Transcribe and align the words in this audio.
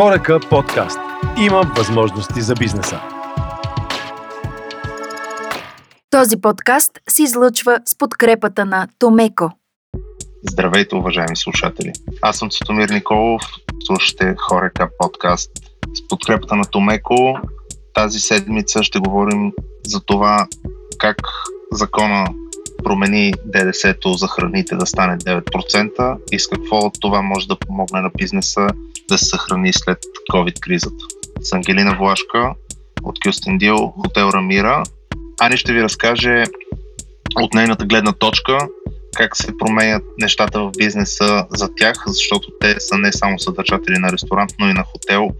Хорека 0.00 0.40
подкаст. 0.50 0.98
Има 1.38 1.62
възможности 1.76 2.40
за 2.40 2.54
бизнеса. 2.54 3.00
Този 6.10 6.40
подкаст 6.40 6.98
се 7.08 7.22
излъчва 7.22 7.78
с 7.84 7.98
подкрепата 7.98 8.64
на 8.64 8.88
Томеко. 8.98 9.50
Здравейте, 10.50 10.94
уважаеми 10.94 11.36
слушатели! 11.36 11.92
Аз 12.22 12.38
съм 12.38 12.50
Цитомир 12.50 12.88
Николов, 12.88 13.42
слушате 13.86 14.34
Хорека 14.38 14.88
подкаст. 14.98 15.50
С 15.94 16.08
подкрепата 16.08 16.56
на 16.56 16.64
Томеко 16.64 17.38
тази 17.94 18.18
седмица 18.18 18.82
ще 18.82 18.98
говорим 18.98 19.52
за 19.86 20.00
това 20.00 20.46
как 20.98 21.16
закона 21.72 22.26
промени 22.84 23.32
ДДС-то 23.44 24.12
за 24.12 24.28
храните 24.28 24.76
да 24.76 24.86
стане 24.86 25.18
9% 25.18 26.16
и 26.32 26.38
с 26.38 26.48
какво 26.48 26.90
това 27.00 27.22
може 27.22 27.48
да 27.48 27.56
помогне 27.56 28.00
на 28.00 28.10
бизнеса 28.18 28.66
да 29.08 29.18
се 29.18 29.24
съхрани 29.24 29.72
след 29.72 29.98
COVID-кризата. 30.32 31.04
С 31.40 31.52
Ангелина 31.52 31.96
Влашка 31.98 32.54
от 33.02 33.16
Кюстендил, 33.20 33.76
хотел 33.76 34.30
Рамира. 34.34 34.82
Ани 35.40 35.56
ще 35.56 35.72
ви 35.72 35.82
разкаже 35.82 36.44
от 37.36 37.54
нейната 37.54 37.86
гледна 37.86 38.12
точка 38.12 38.58
как 39.18 39.36
се 39.36 39.58
променят 39.58 40.02
нещата 40.18 40.60
в 40.60 40.72
бизнеса 40.78 41.46
за 41.50 41.68
тях, 41.76 42.02
защото 42.06 42.48
те 42.60 42.80
са 42.80 42.98
не 42.98 43.12
само 43.12 43.38
съдържатели 43.38 43.98
на 43.98 44.12
ресторант, 44.12 44.50
но 44.58 44.68
и 44.68 44.72
на 44.72 44.84
хотел. 44.84 45.30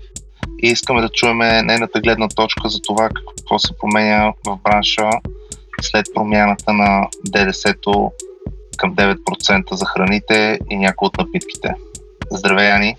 И 0.63 0.69
искаме 0.69 1.01
да 1.01 1.09
чуем 1.09 1.39
нейната 1.39 2.01
гледна 2.01 2.29
точка 2.29 2.69
за 2.69 2.79
това 2.83 3.09
какво 3.09 3.59
се 3.59 3.73
променя 3.81 4.33
в 4.47 4.59
бранша 4.65 5.11
след 5.81 6.07
промяната 6.15 6.73
на 6.73 7.09
ДДС-то 7.25 8.13
към 8.77 8.97
9% 8.97 9.75
за 9.75 9.85
храните 9.85 10.59
и 10.71 10.77
някои 10.77 11.07
от 11.07 11.19
напитките. 11.19 11.75
Здравей, 12.31 12.73
Ани! 12.73 12.97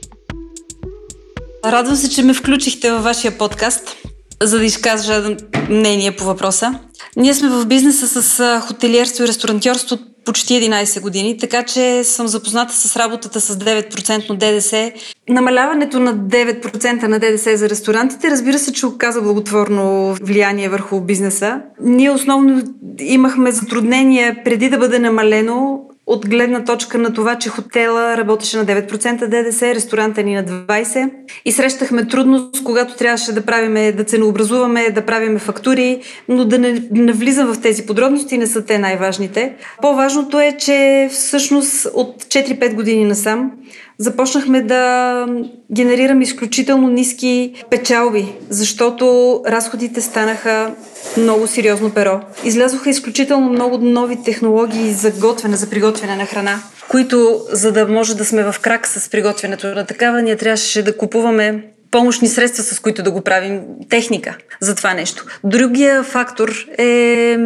Радвам 1.65 1.95
се, 1.95 2.09
че 2.09 2.23
ме 2.23 2.33
включихте 2.33 2.91
във 2.91 3.03
вашия 3.03 3.37
подкаст, 3.37 3.95
за 4.41 4.59
да 4.59 4.65
изкажа 4.65 5.37
мнение 5.69 6.15
по 6.15 6.23
въпроса. 6.23 6.79
Ние 7.15 7.33
сме 7.33 7.49
в 7.49 7.65
бизнеса 7.65 8.21
с 8.21 8.61
хотелиерство 8.67 9.23
и 9.23 9.27
ресторантьорство 9.27 9.97
почти 10.29 10.53
11 10.53 11.01
години, 11.01 11.37
така 11.37 11.63
че 11.63 12.03
съм 12.03 12.27
запозната 12.27 12.73
с 12.73 12.97
работата 12.97 13.41
с 13.41 13.55
9% 13.55 14.37
ДДС. 14.37 14.91
Намаляването 15.29 15.99
на 15.99 16.17
9% 16.17 17.07
на 17.07 17.19
ДДС 17.19 17.57
за 17.57 17.69
ресторантите, 17.69 18.31
разбира 18.31 18.59
се, 18.59 18.73
че 18.73 18.85
оказа 18.85 19.21
благотворно 19.21 20.15
влияние 20.21 20.69
върху 20.69 21.01
бизнеса. 21.01 21.61
Ние 21.81 22.11
основно 22.11 22.61
имахме 22.99 23.51
затруднения 23.51 24.43
преди 24.43 24.69
да 24.69 24.77
бъде 24.77 24.99
намалено 24.99 25.88
от 26.09 26.29
гледна 26.29 26.63
точка 26.63 26.97
на 26.97 27.13
това, 27.13 27.35
че 27.35 27.49
хотела 27.49 28.17
работеше 28.17 28.57
на 28.57 28.65
9% 28.65 29.27
ДДС, 29.27 29.75
ресторанта 29.75 30.23
ни 30.23 30.35
на 30.35 30.43
20% 30.43 31.09
и 31.45 31.51
срещахме 31.51 32.07
трудност, 32.07 32.63
когато 32.63 32.95
трябваше 32.95 33.31
да 33.31 33.45
правиме, 33.45 33.91
да 33.91 34.03
ценообразуваме, 34.03 34.89
да 34.89 35.05
правиме 35.05 35.39
фактури, 35.39 36.01
но 36.27 36.45
да 36.45 36.59
не 36.59 36.83
навлизам 36.91 37.53
в 37.53 37.61
тези 37.61 37.85
подробности, 37.85 38.37
не 38.37 38.47
са 38.47 38.65
те 38.65 38.79
най-важните. 38.79 39.53
По-важното 39.81 40.39
е, 40.39 40.57
че 40.59 41.09
всъщност 41.11 41.87
от 41.93 42.23
4-5 42.23 42.73
години 42.73 43.05
насам 43.05 43.51
започнахме 43.99 44.61
да 44.61 45.25
генерираме 45.71 46.23
изключително 46.23 46.89
ниски 46.89 47.53
печалби, 47.69 48.25
защото 48.49 49.41
разходите 49.47 50.01
станаха 50.01 50.71
много 51.17 51.47
сериозно 51.47 51.89
перо. 51.89 52.19
Излязоха 52.43 52.89
изключително 52.89 53.49
много 53.49 53.77
нови 53.77 54.23
технологии 54.23 54.91
за 54.91 55.11
готвене, 55.11 55.55
за 55.55 55.69
приготвяне 55.69 56.15
на 56.15 56.25
храна, 56.25 56.59
които, 56.89 57.41
за 57.51 57.71
да 57.71 57.87
може 57.87 58.17
да 58.17 58.25
сме 58.25 58.43
в 58.43 58.55
крак 58.61 58.87
с 58.87 59.09
приготвянето 59.09 59.67
на 59.67 59.85
такава, 59.85 60.21
ние 60.21 60.35
трябваше 60.35 60.83
да 60.83 60.97
купуваме 60.97 61.63
помощни 61.91 62.27
средства, 62.27 62.63
с 62.63 62.79
които 62.79 63.03
да 63.03 63.11
го 63.11 63.21
правим, 63.21 63.61
техника 63.89 64.35
за 64.59 64.75
това 64.75 64.93
нещо. 64.93 65.25
Другия 65.43 66.03
фактор 66.03 66.65
е 66.77 67.37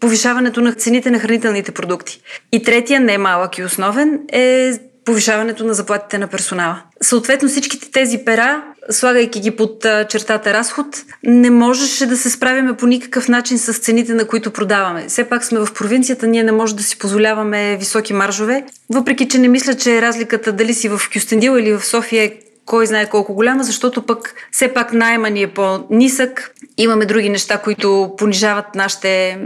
повишаването 0.00 0.60
на 0.60 0.72
цените 0.72 1.10
на 1.10 1.18
хранителните 1.18 1.72
продукти. 1.72 2.20
И 2.52 2.62
третия, 2.62 3.00
не 3.00 3.18
малък 3.18 3.58
и 3.58 3.64
основен, 3.64 4.20
е 4.32 4.72
повишаването 5.10 5.64
на 5.64 5.74
заплатите 5.74 6.18
на 6.18 6.26
персонала. 6.26 6.82
Съответно 7.00 7.48
всичките 7.48 7.90
тези 7.90 8.18
пера, 8.24 8.62
слагайки 8.90 9.40
ги 9.40 9.50
под 9.50 9.86
чертата 10.08 10.52
разход, 10.52 10.86
не 11.24 11.50
можеше 11.50 12.06
да 12.06 12.16
се 12.16 12.30
справяме 12.30 12.76
по 12.76 12.86
никакъв 12.86 13.28
начин 13.28 13.58
с 13.58 13.78
цените, 13.78 14.14
на 14.14 14.26
които 14.26 14.50
продаваме. 14.50 15.04
Все 15.08 15.24
пак 15.24 15.44
сме 15.44 15.58
в 15.58 15.68
провинцията, 15.74 16.26
ние 16.26 16.42
не 16.42 16.52
можем 16.52 16.76
да 16.76 16.82
си 16.82 16.98
позволяваме 16.98 17.76
високи 17.76 18.12
маржове, 18.12 18.64
въпреки 18.90 19.28
че 19.28 19.38
не 19.38 19.48
мисля, 19.48 19.74
че 19.74 20.02
разликата 20.02 20.52
дали 20.52 20.74
си 20.74 20.88
в 20.88 21.00
Кюстендил 21.12 21.58
или 21.58 21.72
в 21.72 21.84
София 21.84 22.24
е 22.24 22.32
кой 22.66 22.86
знае 22.86 23.06
колко 23.06 23.34
голяма, 23.34 23.64
защото 23.64 24.02
пък 24.02 24.34
все 24.52 24.68
пак 24.68 24.92
найма 24.92 25.30
ни 25.30 25.42
е 25.42 25.54
по-нисък. 25.54 26.54
Имаме 26.76 27.06
други 27.06 27.28
неща, 27.28 27.58
които 27.58 28.14
понижават 28.18 28.74
нашите... 28.74 29.38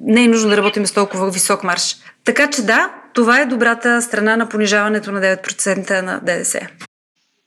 Не 0.00 0.24
е 0.24 0.28
нужно 0.28 0.50
да 0.50 0.56
работим 0.56 0.86
с 0.86 0.92
толкова 0.92 1.30
висок 1.30 1.64
марш. 1.64 1.96
Така 2.24 2.50
че 2.50 2.62
да, 2.62 2.90
това 3.14 3.40
е 3.40 3.46
добрата 3.46 4.02
страна 4.02 4.36
на 4.36 4.48
понижаването 4.48 5.12
на 5.12 5.20
9% 5.20 6.00
на 6.00 6.20
ДДС. 6.20 6.68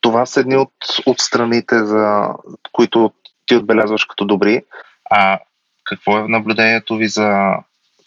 Това 0.02 0.26
са 0.26 0.40
едни 0.40 0.58
от, 0.58 0.74
от 1.06 1.20
страните, 1.20 1.86
за 1.86 2.28
които 2.72 3.12
ти 3.46 3.56
отбелязваш 3.56 4.06
като 4.06 4.26
добри. 4.26 4.62
А 5.12 5.40
какво 5.84 6.18
е 6.18 6.28
наблюдението 6.28 6.96
ви 6.96 7.08
за 7.08 7.54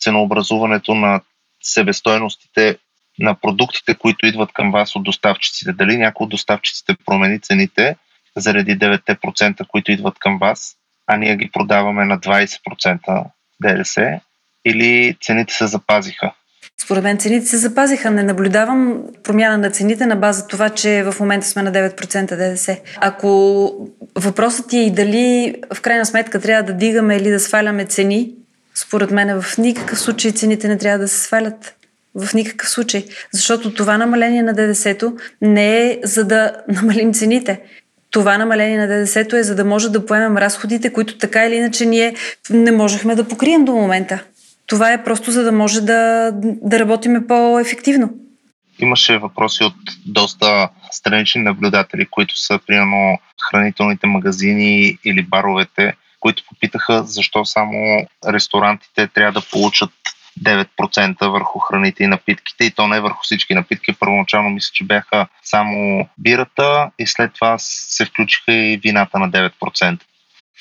ценообразуването 0.01 0.95
на 0.95 1.21
себестойностите 1.63 2.79
на 3.19 3.35
продуктите, 3.35 3.95
които 3.95 4.27
идват 4.27 4.53
към 4.53 4.73
вас 4.73 4.97
от 4.97 5.05
доставчиците? 5.05 5.73
Дали 5.73 5.97
някой 5.97 6.25
от 6.25 6.31
доставчиците 6.31 6.97
промени 7.07 7.41
цените 7.41 7.97
заради 8.37 8.79
9%, 8.79 9.67
които 9.67 9.93
идват 9.93 10.19
към 10.19 10.39
вас, 10.39 10.77
а 11.07 11.17
ние 11.17 11.37
ги 11.37 11.51
продаваме 11.51 12.05
на 12.05 12.19
20% 12.19 13.25
ДДС 13.61 14.21
или 14.65 15.17
цените 15.21 15.55
се 15.55 15.67
запазиха? 15.67 16.33
Според 16.83 17.05
мен 17.05 17.19
цените 17.19 17.47
се 17.47 17.57
запазиха. 17.57 18.11
Не 18.11 18.23
наблюдавам 18.23 19.03
промяна 19.23 19.59
на 19.59 19.71
цените 19.71 20.07
на 20.07 20.17
база 20.17 20.47
това, 20.47 20.71
че 20.71 21.03
в 21.03 21.21
момента 21.21 21.47
сме 21.47 21.63
на 21.63 21.73
9% 21.73 22.37
ДДС. 22.37 22.77
Ако 22.97 23.73
въпросът 24.15 24.73
е 24.73 24.77
и 24.77 24.91
дали 24.91 25.55
в 25.75 25.81
крайна 25.81 26.07
сметка 26.07 26.41
трябва 26.41 26.63
да 26.63 26.73
дигаме 26.73 27.17
или 27.17 27.31
да 27.31 27.41
сваляме 27.41 27.85
цени, 27.85 28.35
според 28.75 29.11
мен 29.11 29.41
в 29.41 29.59
никакъв 29.59 30.01
случай 30.01 30.33
цените 30.33 30.69
не 30.69 30.79
трябва 30.79 30.99
да 30.99 31.09
се 31.09 31.19
свалят. 31.19 31.75
В 32.15 32.35
никакъв 32.35 32.71
случай. 32.71 33.05
Защото 33.33 33.75
това 33.75 33.99
намаление 33.99 34.43
на 34.43 34.55
ДДС-то 34.55 35.17
не 35.43 35.87
е 35.87 35.99
за 36.05 36.25
да 36.25 36.53
намалим 36.69 37.15
цените. 37.15 37.61
Това 38.11 38.39
намаление 38.39 38.79
на 38.79 38.87
ДДС-то 38.87 39.37
е 39.37 39.43
за 39.43 39.55
да 39.55 39.65
може 39.65 39.91
да 39.93 40.07
поемем 40.07 40.37
разходите, 40.37 40.93
които 40.93 41.19
така 41.19 41.47
или 41.47 41.55
иначе 41.55 41.87
ние 41.87 42.15
не 42.51 42.71
можехме 42.71 43.15
да 43.15 43.25
покрием 43.25 43.65
до 43.65 43.73
момента. 43.73 44.25
Това 44.69 44.93
е 44.93 45.05
просто 45.05 45.31
за 45.31 45.43
да 45.43 45.53
може 45.53 45.81
да, 45.81 46.31
да 46.43 46.79
работиме 46.79 47.27
по-ефективно. 47.27 48.11
Имаше 48.79 49.19
въпроси 49.19 49.65
от 49.65 49.75
доста 50.07 50.69
странични 50.91 51.43
наблюдатели, 51.43 52.07
които 52.11 52.39
са 52.39 52.61
примерно 52.67 53.19
хранителните 53.51 54.07
магазини 54.07 54.99
или 55.05 55.23
баровете, 55.23 55.95
които 56.21 56.43
попитаха 56.49 57.05
защо 57.05 57.45
само 57.45 58.07
ресторантите 58.29 59.07
трябва 59.07 59.41
да 59.41 59.47
получат 59.53 59.91
9% 60.43 61.31
върху 61.31 61.59
храните 61.59 62.05
и 62.05 62.07
напитките 62.07 62.65
и 62.65 62.71
то 62.71 62.89
не 62.89 63.01
върху 63.01 63.23
всички 63.23 63.55
напитки. 63.55 63.93
Първоначално 63.93 64.51
мисля, 64.51 64.71
че 64.73 64.85
бяха 64.85 65.27
само 65.43 66.09
бирата 66.19 66.91
и 66.99 67.07
след 67.07 67.35
това 67.35 67.57
се 67.59 68.05
включиха 68.05 68.53
и 68.53 68.77
вината 68.77 69.19
на 69.19 69.31
9%. 69.31 70.01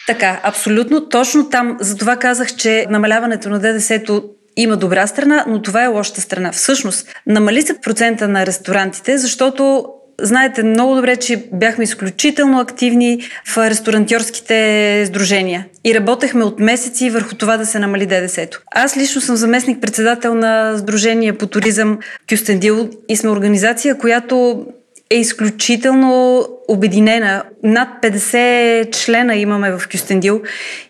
Така, 0.08 0.40
абсолютно. 0.44 1.10
Точно 1.10 1.50
там, 1.50 1.78
за 1.80 1.98
това 1.98 2.16
казах, 2.16 2.56
че 2.56 2.86
намаляването 2.90 3.50
на 3.50 3.60
ДДС-то 3.60 4.24
има 4.58 4.78
добра 4.78 5.08
страна, 5.08 5.46
но 5.48 5.62
това 5.62 5.84
е 5.84 5.88
лошата 5.88 6.22
страна. 6.22 6.52
Всъщност, 6.52 7.08
намали 7.28 7.62
се 7.62 7.82
процента 7.82 8.28
на 8.28 8.46
ресторантите, 8.46 9.18
защото 9.18 9.86
Знаете 10.22 10.64
много 10.64 10.96
добре, 10.96 11.16
че 11.16 11.44
бяхме 11.54 11.84
изключително 11.84 12.60
активни 12.60 13.22
в 13.46 13.70
ресторантьорските 13.70 15.04
сдружения 15.08 15.66
и 15.84 15.96
работехме 15.96 16.44
от 16.44 16.60
месеци 16.60 17.10
върху 17.10 17.36
това 17.36 17.58
да 17.58 17.66
се 17.66 17.80
намали 17.80 18.06
ДДС-то. 18.06 18.62
Аз 18.72 18.98
лично 18.98 19.22
съм 19.22 19.36
заместник 19.36 19.82
председател 19.82 20.36
на 20.36 20.78
Сдружение 20.78 21.34
по 21.34 21.48
туризъм 21.48 22.00
Кюстендил 22.30 22.90
и 23.10 23.18
сме 23.18 23.30
организация, 23.30 23.98
която 23.98 24.66
е 25.10 25.16
изключително 25.16 26.48
обединена. 26.68 27.44
Над 27.64 27.90
50 28.02 28.92
члена 28.92 29.36
имаме 29.36 29.72
в 29.72 29.82
Кюстендил 29.92 30.42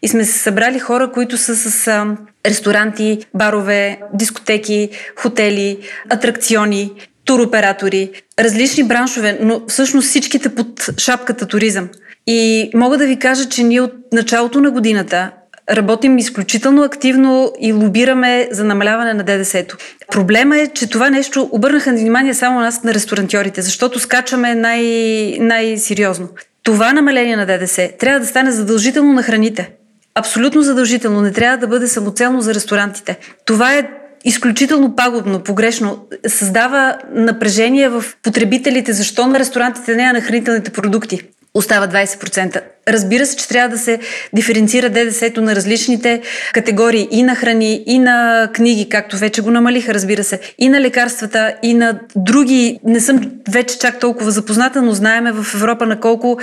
и 0.01 0.07
сме 0.07 0.25
се 0.25 0.39
събрали 0.39 0.79
хора, 0.79 1.11
които 1.11 1.37
са 1.37 1.55
с 1.55 2.05
ресторанти, 2.45 3.19
барове, 3.33 3.99
дискотеки, 4.13 4.89
хотели, 5.15 5.77
атракциони, 6.09 6.91
туроператори, 7.25 8.11
различни 8.39 8.83
браншове, 8.83 9.37
но 9.41 9.61
всъщност 9.67 10.07
всичките 10.07 10.55
под 10.55 10.89
шапката 10.97 11.45
туризъм. 11.47 11.89
И 12.27 12.69
мога 12.75 12.97
да 12.97 13.07
ви 13.07 13.19
кажа, 13.19 13.49
че 13.49 13.63
ние 13.63 13.81
от 13.81 13.93
началото 14.13 14.61
на 14.61 14.71
годината 14.71 15.31
работим 15.71 16.17
изключително 16.17 16.83
активно 16.83 17.51
и 17.59 17.73
лобираме 17.73 18.47
за 18.51 18.63
намаляване 18.63 19.13
на 19.13 19.23
ДДС-то. 19.23 19.77
Проблема 20.11 20.57
е, 20.57 20.67
че 20.67 20.89
това 20.89 21.09
нещо 21.09 21.49
обърнаха 21.51 21.91
внимание 21.91 22.33
само 22.33 22.59
нас 22.59 22.83
на 22.83 22.93
ресторантьорите, 22.93 23.61
защото 23.61 23.99
скачаме 23.99 24.55
най- 24.55 25.37
най-сериозно. 25.39 26.29
Това 26.63 26.93
намаление 26.93 27.35
на 27.35 27.45
ДДС 27.45 27.89
трябва 27.99 28.19
да 28.19 28.25
стане 28.25 28.51
задължително 28.51 29.13
на 29.13 29.23
храните. 29.23 29.69
Абсолютно 30.15 30.61
задължително. 30.61 31.21
Не 31.21 31.31
трябва 31.31 31.57
да 31.57 31.67
бъде 31.67 31.87
самоцелно 31.87 32.41
за 32.41 32.53
ресторантите. 32.53 33.17
Това 33.45 33.73
е 33.73 33.89
изключително 34.25 34.95
пагубно, 34.95 35.39
погрешно. 35.39 36.05
Създава 36.27 36.97
напрежение 37.13 37.89
в 37.89 38.03
потребителите. 38.23 38.93
Защо 38.93 39.27
на 39.27 39.39
ресторантите 39.39 39.95
не, 39.95 40.03
а 40.03 40.13
на 40.13 40.21
хранителните 40.21 40.71
продукти? 40.71 41.21
Остава 41.57 41.87
20%. 41.87 42.61
Разбира 42.87 43.25
се, 43.25 43.37
че 43.37 43.47
трябва 43.47 43.69
да 43.69 43.77
се 43.77 43.99
диференцира 44.33 44.89
ДДС-то 44.89 45.41
на 45.41 45.55
различните 45.55 46.21
категории 46.53 47.07
и 47.11 47.23
на 47.23 47.35
храни, 47.35 47.83
и 47.85 47.99
на 47.99 48.49
книги, 48.53 48.89
както 48.89 49.17
вече 49.17 49.41
го 49.41 49.51
намалиха, 49.51 49.93
разбира 49.93 50.23
се, 50.23 50.39
и 50.57 50.69
на 50.69 50.81
лекарствата, 50.81 51.55
и 51.63 51.73
на 51.73 51.99
други. 52.15 52.79
Не 52.83 52.99
съм 52.99 53.31
вече 53.49 53.79
чак 53.79 53.99
толкова 53.99 54.31
запозната, 54.31 54.81
но 54.81 54.91
знаеме 54.91 55.31
в 55.31 55.53
Европа 55.55 55.85
на 55.85 55.99
колко 55.99 56.39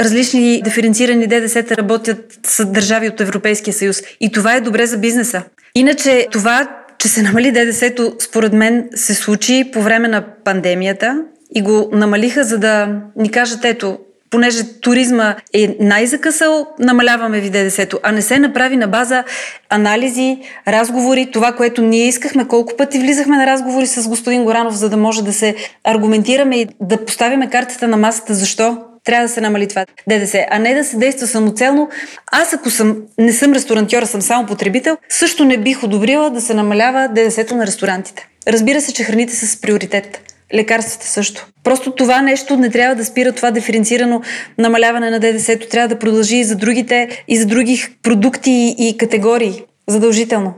различни 0.00 0.62
диференцирани 0.62 1.26
ДДС-та 1.26 1.76
работят 1.76 2.38
с 2.46 2.64
държави 2.64 3.08
от 3.08 3.20
Европейския 3.20 3.74
съюз. 3.74 4.02
И 4.20 4.32
това 4.32 4.54
е 4.54 4.60
добре 4.60 4.86
за 4.86 4.98
бизнеса. 4.98 5.42
Иначе 5.74 6.26
това, 6.32 6.68
че 6.98 7.08
се 7.08 7.22
намали 7.22 7.52
ДДС-то, 7.52 8.14
според 8.18 8.52
мен 8.52 8.88
се 8.94 9.14
случи 9.14 9.70
по 9.72 9.82
време 9.82 10.08
на 10.08 10.24
пандемията 10.44 11.22
и 11.54 11.62
го 11.62 11.90
намалиха, 11.92 12.44
за 12.44 12.58
да 12.58 12.88
ни 13.16 13.30
кажат, 13.30 13.64
ето, 13.64 13.98
понеже 14.30 14.80
туризма 14.80 15.36
е 15.52 15.76
най-закъсал, 15.80 16.66
намаляваме 16.78 17.40
ви 17.40 17.50
ДДС-то, 17.50 17.98
а 18.02 18.12
не 18.12 18.22
се 18.22 18.38
направи 18.38 18.76
на 18.76 18.88
база 18.88 19.24
анализи, 19.70 20.38
разговори, 20.68 21.30
това, 21.32 21.52
което 21.52 21.82
ние 21.82 22.08
искахме, 22.08 22.48
колко 22.48 22.76
пъти 22.76 22.98
влизахме 22.98 23.36
на 23.36 23.46
разговори 23.46 23.86
с 23.86 24.08
господин 24.08 24.44
Горанов, 24.44 24.74
за 24.74 24.88
да 24.88 24.96
може 24.96 25.24
да 25.24 25.32
се 25.32 25.54
аргументираме 25.84 26.56
и 26.56 26.68
да 26.80 27.04
поставиме 27.04 27.50
картата 27.50 27.88
на 27.88 27.96
масата, 27.96 28.34
защо 28.34 28.78
трябва 29.04 29.28
да 29.28 29.32
се 29.32 29.40
намали 29.40 29.66
това 29.66 29.86
ДДС, 30.08 30.46
а 30.50 30.58
не 30.58 30.74
да 30.74 30.84
се 30.84 30.96
действа 30.96 31.26
самоцелно. 31.26 31.88
Аз 32.32 32.52
ако 32.52 32.70
съм, 32.70 32.96
не 33.18 33.32
съм 33.32 33.52
ресторантьор, 33.52 34.02
съм 34.02 34.22
само 34.22 34.46
потребител, 34.46 34.96
също 35.08 35.44
не 35.44 35.58
бих 35.58 35.82
одобрила 35.82 36.30
да 36.30 36.40
се 36.40 36.54
намалява 36.54 37.08
ДДС-то 37.08 37.56
на 37.56 37.66
ресторантите. 37.66 38.28
Разбира 38.48 38.80
се, 38.80 38.92
че 38.92 39.04
храните 39.04 39.34
са 39.34 39.46
с 39.46 39.60
приоритет. 39.60 40.29
Лекарствата 40.54 41.06
също. 41.06 41.46
Просто 41.64 41.90
това 41.90 42.22
нещо 42.22 42.56
не 42.56 42.70
трябва 42.70 42.94
да 42.94 43.04
спира 43.04 43.32
това 43.32 43.50
диференцирано 43.50 44.22
намаляване 44.58 45.10
на 45.10 45.20
ДДС-то. 45.20 45.68
Трябва 45.68 45.88
да 45.88 45.98
продължи 45.98 46.36
и 46.36 46.44
за 46.44 46.56
другите, 46.56 47.24
и 47.28 47.36
за 47.36 47.46
други 47.46 47.86
продукти 48.02 48.74
и 48.78 48.96
категории. 48.98 49.62
Задължително. 49.88 50.54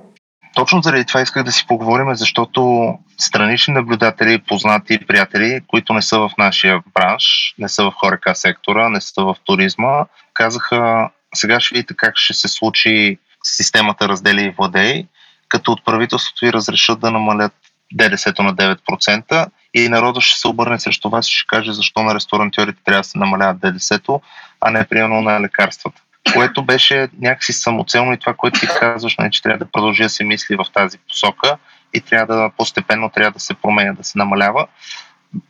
Точно 0.55 0.83
заради 0.83 1.05
това 1.05 1.21
исках 1.21 1.45
да 1.45 1.53
си 1.53 1.67
поговорим, 1.67 2.15
защото 2.15 2.93
странични 3.19 3.75
наблюдатели, 3.75 4.39
познати 4.39 4.99
приятели, 5.07 5.61
които 5.67 5.93
не 5.93 6.03
са 6.03 6.19
в 6.19 6.31
нашия 6.39 6.83
бранш, 6.95 7.55
не 7.59 7.69
са 7.69 7.85
в 7.85 7.93
хорека 7.97 8.35
сектора, 8.35 8.89
не 8.89 9.01
са 9.01 9.23
в 9.23 9.37
туризма, 9.45 10.05
казаха, 10.35 11.11
сега 11.35 11.61
ще 11.61 11.75
видите 11.75 11.95
как 11.97 12.17
ще 12.17 12.35
се 12.35 12.49
случи 12.49 13.19
системата 13.45 14.09
раздели 14.09 14.43
и 14.43 14.55
владей, 14.59 15.07
като 15.49 15.73
от 15.73 15.85
правителството 15.85 16.45
ви 16.45 16.53
разрешат 16.53 17.01
да 17.01 17.11
намалят 17.11 17.53
ДДС-то 17.93 18.43
на 18.43 18.55
9% 18.55 19.47
и 19.75 19.89
народа 19.89 20.21
ще 20.21 20.41
се 20.41 20.49
обърне 20.49 20.81
срещу 20.81 21.11
вас 21.11 21.29
и 21.29 21.33
ще 21.33 21.47
каже 21.47 21.73
защо 21.73 22.03
на 22.03 22.15
ресторантьорите 22.15 22.83
трябва 22.85 23.01
да 23.01 23.09
се 23.09 23.19
намаляват 23.19 23.61
ДДС-то, 23.61 24.21
а 24.61 24.71
не 24.71 24.87
примерно 24.87 25.23
на 25.23 25.41
лекарствата. 25.41 26.03
Което 26.33 26.65
беше 26.65 27.09
някакси 27.21 27.53
самоцелно 27.53 28.13
и 28.13 28.19
това, 28.19 28.35
което 28.35 28.61
ти 28.61 28.67
казваш, 28.67 29.17
не, 29.17 29.23
нали, 29.23 29.33
че 29.33 29.43
трябва 29.43 29.59
да 29.59 29.71
продължи 29.71 30.03
да 30.03 30.09
се 30.09 30.25
мисли 30.25 30.57
в 30.57 30.65
тази 30.75 30.99
посока 30.99 31.57
и 31.95 32.01
трябва 32.01 32.35
да 32.35 32.51
постепенно 32.57 33.11
трябва 33.11 33.31
да 33.31 33.41
се 33.41 33.55
променя, 33.55 33.93
да 33.93 34.05
се 34.05 34.19
намалява. 34.19 34.67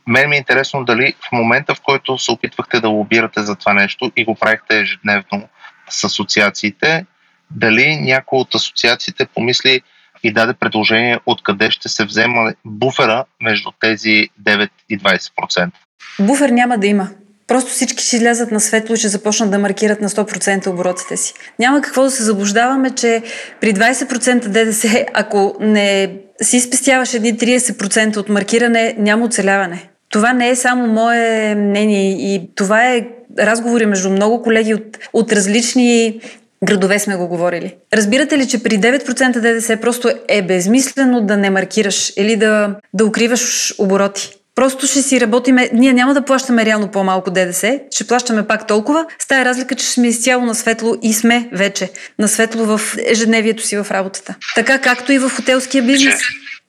Мен 0.07 0.29
ми 0.29 0.35
е 0.35 0.39
интересно 0.39 0.85
дали 0.85 1.13
в 1.19 1.31
момента, 1.31 1.75
в 1.75 1.81
който 1.81 2.17
се 2.17 2.31
опитвахте 2.31 2.79
да 2.79 2.89
лобирате 2.89 3.41
за 3.41 3.55
това 3.55 3.73
нещо 3.73 4.11
и 4.15 4.25
го 4.25 4.35
правихте 4.35 4.79
ежедневно 4.79 5.49
с 5.89 6.03
асоциациите, 6.03 7.05
дали 7.51 7.95
някой 7.95 8.39
от 8.39 8.55
асоциациите 8.55 9.25
помисли 9.25 9.81
и 10.23 10.33
даде 10.33 10.53
предложение 10.53 11.19
откъде 11.25 11.71
ще 11.71 11.89
се 11.89 12.05
взема 12.05 12.53
буфера 12.65 13.25
между 13.41 13.69
тези 13.79 14.27
9 14.43 14.69
и 14.89 14.99
20%. 14.99 15.69
Буфер 16.19 16.49
няма 16.49 16.77
да 16.77 16.87
има. 16.87 17.09
Просто 17.47 17.71
всички 17.71 18.03
ще 18.03 18.15
излязат 18.15 18.51
на 18.51 18.59
светло 18.59 18.93
и 18.93 18.97
ще 18.97 19.07
започнат 19.07 19.51
да 19.51 19.59
маркират 19.59 20.01
на 20.01 20.09
100% 20.09 20.67
оборотите 20.67 21.17
си. 21.17 21.33
Няма 21.59 21.81
какво 21.81 22.03
да 22.03 22.11
се 22.11 22.23
заблуждаваме, 22.23 22.89
че 22.89 23.23
при 23.61 23.73
20% 23.73 24.47
ДДС, 24.47 25.05
ако 25.13 25.55
не 25.59 26.15
си 26.41 26.59
спестяваш 26.59 27.13
едни 27.13 27.33
30% 27.33 28.17
от 28.17 28.29
маркиране, 28.29 28.95
няма 28.97 29.25
оцеляване. 29.25 29.89
Това 30.09 30.33
не 30.33 30.49
е 30.49 30.55
само 30.55 30.87
мое 30.87 31.55
мнение 31.55 32.33
и 32.33 32.49
това 32.55 32.85
е 32.85 33.07
разговори 33.39 33.85
между 33.85 34.09
много 34.09 34.41
колеги 34.41 34.73
от, 34.73 34.97
от 35.13 35.31
различни 35.31 36.19
градове 36.63 36.99
сме 36.99 37.15
го 37.15 37.27
говорили. 37.27 37.75
Разбирате 37.93 38.37
ли, 38.37 38.47
че 38.47 38.63
при 38.63 38.79
9% 38.79 39.39
ДДС 39.39 39.77
просто 39.77 40.11
е 40.27 40.41
безмислено 40.41 41.21
да 41.21 41.37
не 41.37 41.49
маркираш 41.49 42.13
или 42.17 42.35
да, 42.35 42.75
да 42.93 43.05
укриваш 43.05 43.73
обороти? 43.77 44.29
Просто 44.55 44.87
ще 44.87 45.01
си 45.01 45.21
работиме, 45.21 45.69
ние 45.73 45.93
няма 45.93 46.13
да 46.13 46.21
плащаме 46.21 46.65
реално 46.65 46.87
по-малко 46.87 47.31
ДДС, 47.31 47.79
ще 47.91 48.07
плащаме 48.07 48.47
пак 48.47 48.67
толкова, 48.67 49.05
с 49.19 49.27
тая 49.27 49.45
разлика, 49.45 49.75
че 49.75 49.85
сме 49.85 50.07
изцяло 50.07 50.45
на 50.45 50.55
светло 50.55 50.95
и 51.01 51.13
сме 51.13 51.49
вече 51.53 51.91
на 52.19 52.27
светло 52.27 52.65
в 52.65 52.81
ежедневието 53.05 53.67
си 53.67 53.77
в 53.77 53.87
работата. 53.91 54.35
Така 54.55 54.79
както 54.79 55.11
и 55.11 55.19
в 55.19 55.29
хотелския 55.29 55.83
бизнес. 55.83 56.19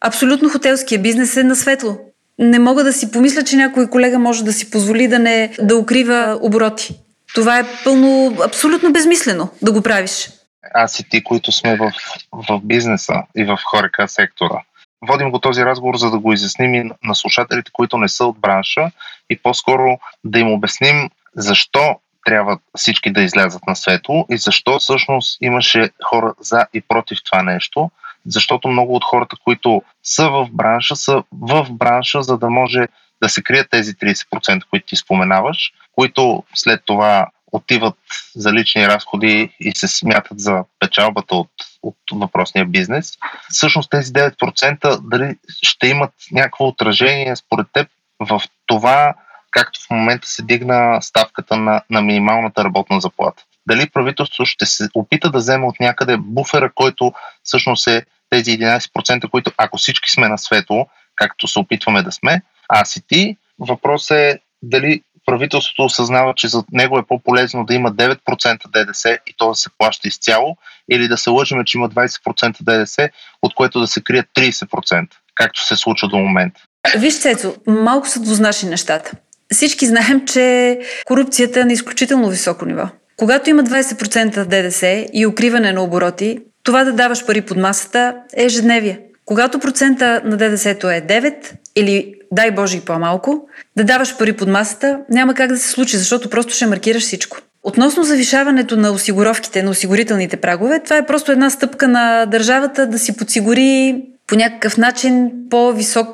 Абсолютно 0.01 0.49
хотелския 0.49 0.99
бизнес 0.99 1.37
е 1.37 1.43
на 1.43 1.57
светло. 1.57 1.99
Не 2.39 2.59
мога 2.59 2.85
да 2.85 2.93
си 2.93 3.11
помисля, 3.11 3.43
че 3.43 3.57
някой 3.57 3.87
колега 3.87 4.19
може 4.19 4.45
да 4.45 4.53
си 4.53 4.71
позволи 4.71 5.09
да 5.09 5.19
не 5.19 5.51
да 5.61 5.77
укрива 5.77 6.39
обороти. 6.41 6.95
Това 7.35 7.59
е 7.59 7.65
пълно, 7.85 8.37
абсолютно 8.45 8.93
безмислено 8.93 9.49
да 9.63 9.73
го 9.73 9.83
правиш. 9.83 10.31
Аз 10.75 11.01
и 11.01 11.09
ти, 11.09 11.25
които 11.25 11.53
сме 11.53 11.77
в, 11.77 11.93
в 12.33 12.61
бизнеса 12.63 13.23
и 13.37 13.45
в 13.45 13.59
хорека 13.65 14.09
сектора, 14.09 14.61
водим 15.09 15.31
го 15.31 15.39
този 15.39 15.65
разговор, 15.65 15.97
за 15.97 16.11
да 16.11 16.19
го 16.19 16.33
изясним 16.33 16.75
и 16.75 16.91
на 17.03 17.15
слушателите, 17.15 17.71
които 17.73 17.99
не 17.99 18.09
са 18.09 18.25
от 18.25 18.39
бранша 18.39 18.91
и 19.31 19.39
по-скоро 19.43 19.99
да 20.25 20.39
им 20.39 20.53
обясним 20.53 21.11
защо 21.37 21.97
трябва 22.25 22.59
всички 22.77 23.13
да 23.13 23.23
излязат 23.23 23.67
на 23.67 23.77
светло 23.77 24.27
и 24.31 24.37
защо 24.37 24.79
всъщност 24.79 25.39
имаше 25.41 25.91
хора 26.05 26.35
за 26.41 26.67
и 26.75 26.81
против 26.81 27.19
това 27.25 27.43
нещо, 27.43 27.91
защото 28.27 28.69
много 28.69 28.95
от 28.95 29.05
хората, 29.05 29.37
които 29.45 29.83
са 30.03 30.31
в 30.31 30.49
бранша, 30.53 30.97
са 30.97 31.23
в 31.33 31.67
бранша, 31.71 32.23
за 32.23 32.39
да 32.39 32.51
може 32.51 32.87
да 33.25 33.29
се 33.29 33.43
крият 33.43 33.71
тези 33.71 33.95
30%, 33.95 34.63
които 34.71 34.87
ти 34.87 34.97
споменаваш, 34.97 35.73
които 35.93 36.43
след 36.55 36.83
това 36.85 37.27
отиват 37.53 37.97
за 38.37 38.53
лични 38.53 38.89
разходи 38.89 39.57
и 39.61 39.73
се 39.75 39.89
смятат 39.89 40.41
за 40.41 40.65
печалбата 40.79 41.35
от, 41.35 41.51
от 41.83 41.97
въпросния 42.13 42.67
бизнес. 42.67 43.13
Всъщност 43.51 43.91
тези 43.91 44.13
9% 44.13 45.01
дали 45.01 45.37
ще 45.63 45.89
имат 45.89 46.11
някакво 46.33 46.67
отражение 46.67 47.37
според 47.37 47.67
теб 47.73 47.89
в 48.21 48.43
това, 48.67 49.15
както 49.51 49.81
в 49.81 49.91
момента 49.91 50.29
се 50.29 50.43
дигна 50.43 51.03
ставката 51.03 51.57
на, 51.57 51.83
на 51.91 52.03
минималната 52.03 52.65
работна 52.65 53.01
заплата. 53.01 53.43
Дали 53.67 53.91
правителството 53.91 54.47
ще 54.47 54.67
се 54.67 54.89
опита 54.95 55.31
да 55.31 55.39
вземе 55.39 55.67
от 55.67 55.81
някъде 55.81 56.17
буфера, 56.17 56.73
който 56.75 57.13
всъщност 57.43 57.87
е 57.87 58.05
тези 58.31 58.59
11%, 58.59 59.31
които 59.31 59.53
ако 59.57 59.79
всички 59.79 60.11
сме 60.11 60.29
на 60.29 60.39
светло, 60.39 60.87
както 61.17 61.49
се 61.49 61.59
опитваме 61.59 62.03
да 62.03 62.13
сме, 62.13 62.43
аз 62.69 62.97
и 62.97 63.03
ти, 63.07 63.37
въпрос 63.59 64.11
е 64.11 64.39
дали 64.63 65.03
правителството 65.27 65.85
осъзнава, 65.85 66.35
че 66.37 66.49
за 66.49 66.65
него 66.73 66.99
е 66.99 67.07
по-полезно 67.07 67.65
да 67.65 67.75
има 67.75 67.93
9% 67.93 68.59
ДДС 68.69 69.19
и 69.27 69.35
то 69.37 69.49
да 69.49 69.55
се 69.55 69.71
плаща 69.79 70.09
изцяло, 70.09 70.57
или 70.91 71.09
да 71.09 71.17
се 71.17 71.31
лъжиме, 71.31 71.65
че 71.65 71.79
има 71.79 71.91
20% 71.91 72.57
ДДС, 72.61 73.09
от 73.43 73.55
което 73.55 73.81
да 73.81 73.87
се 73.87 74.03
крият 74.03 74.27
30%, 74.37 75.07
както 75.35 75.67
се 75.67 75.77
случва 75.77 76.09
до 76.09 76.19
момента. 76.19 76.61
Виж, 76.97 77.19
Цецо, 77.19 77.55
малко 77.67 78.09
са 78.09 78.21
двузначни 78.21 78.69
нещата. 78.69 79.13
Всички 79.53 79.87
знаем, 79.87 80.27
че 80.27 80.79
корупцията 81.05 81.61
е 81.61 81.65
на 81.65 81.73
изключително 81.73 82.29
високо 82.29 82.65
ниво. 82.65 82.89
Когато 83.17 83.51
има 83.51 83.63
20% 83.63 84.45
ДДС 84.45 85.07
и 85.13 85.27
укриване 85.27 85.73
на 85.73 85.83
обороти, 85.83 86.39
това 86.63 86.85
да 86.85 86.93
даваш 86.93 87.27
пари 87.27 87.41
под 87.41 87.57
масата 87.57 88.17
е 88.37 88.45
ежедневие. 88.45 89.01
Когато 89.25 89.59
процента 89.59 90.23
на 90.25 90.37
ДДС 90.37 90.71
е 90.71 90.75
9 90.77 91.53
или 91.77 92.15
дай 92.35 92.51
Боже 92.51 92.77
и 92.77 92.81
по-малко, 92.81 93.49
да 93.77 93.85
даваш 93.85 94.19
пари 94.19 94.33
под 94.33 94.49
масата 94.49 95.01
няма 95.11 95.35
как 95.35 95.49
да 95.49 95.57
се 95.57 95.71
случи, 95.71 95.97
защото 95.97 96.31
просто 96.31 96.55
ще 96.55 96.67
маркираш 96.67 97.03
всичко. 97.03 97.37
Относно 97.63 98.03
завишаването 98.03 98.77
на 98.77 98.91
осигуровките, 98.91 99.63
на 99.63 99.71
осигурителните 99.71 100.37
прагове, 100.37 100.81
това 100.85 100.97
е 100.97 101.07
просто 101.07 101.33
една 101.33 101.51
стъпка 101.51 101.89
на 101.89 102.27
държавата 102.27 102.87
да 102.87 102.99
си 102.99 103.17
подсигури 103.17 104.03
по 104.27 104.35
някакъв 104.35 104.77
начин 104.77 105.31
по-висок 105.51 106.09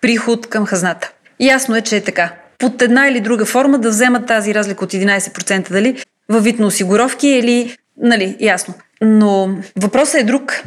приход 0.00 0.46
към 0.46 0.66
хазната. 0.66 1.12
Ясно 1.40 1.76
е, 1.76 1.80
че 1.80 1.96
е 1.96 2.00
така. 2.00 2.32
Под 2.58 2.82
една 2.82 3.08
или 3.08 3.20
друга 3.20 3.44
форма 3.44 3.78
да 3.78 3.88
вземат 3.88 4.26
тази 4.26 4.54
разлика 4.54 4.84
от 4.84 4.92
11% 4.92 5.70
дали 5.70 6.02
във 6.28 6.44
вид 6.44 6.58
на 6.58 6.66
осигуровки 6.66 7.28
или, 7.28 7.76
нали, 7.96 8.36
ясно. 8.40 8.74
Но 9.00 9.58
въпросът 9.76 10.20
е 10.20 10.24
друг. 10.24 10.62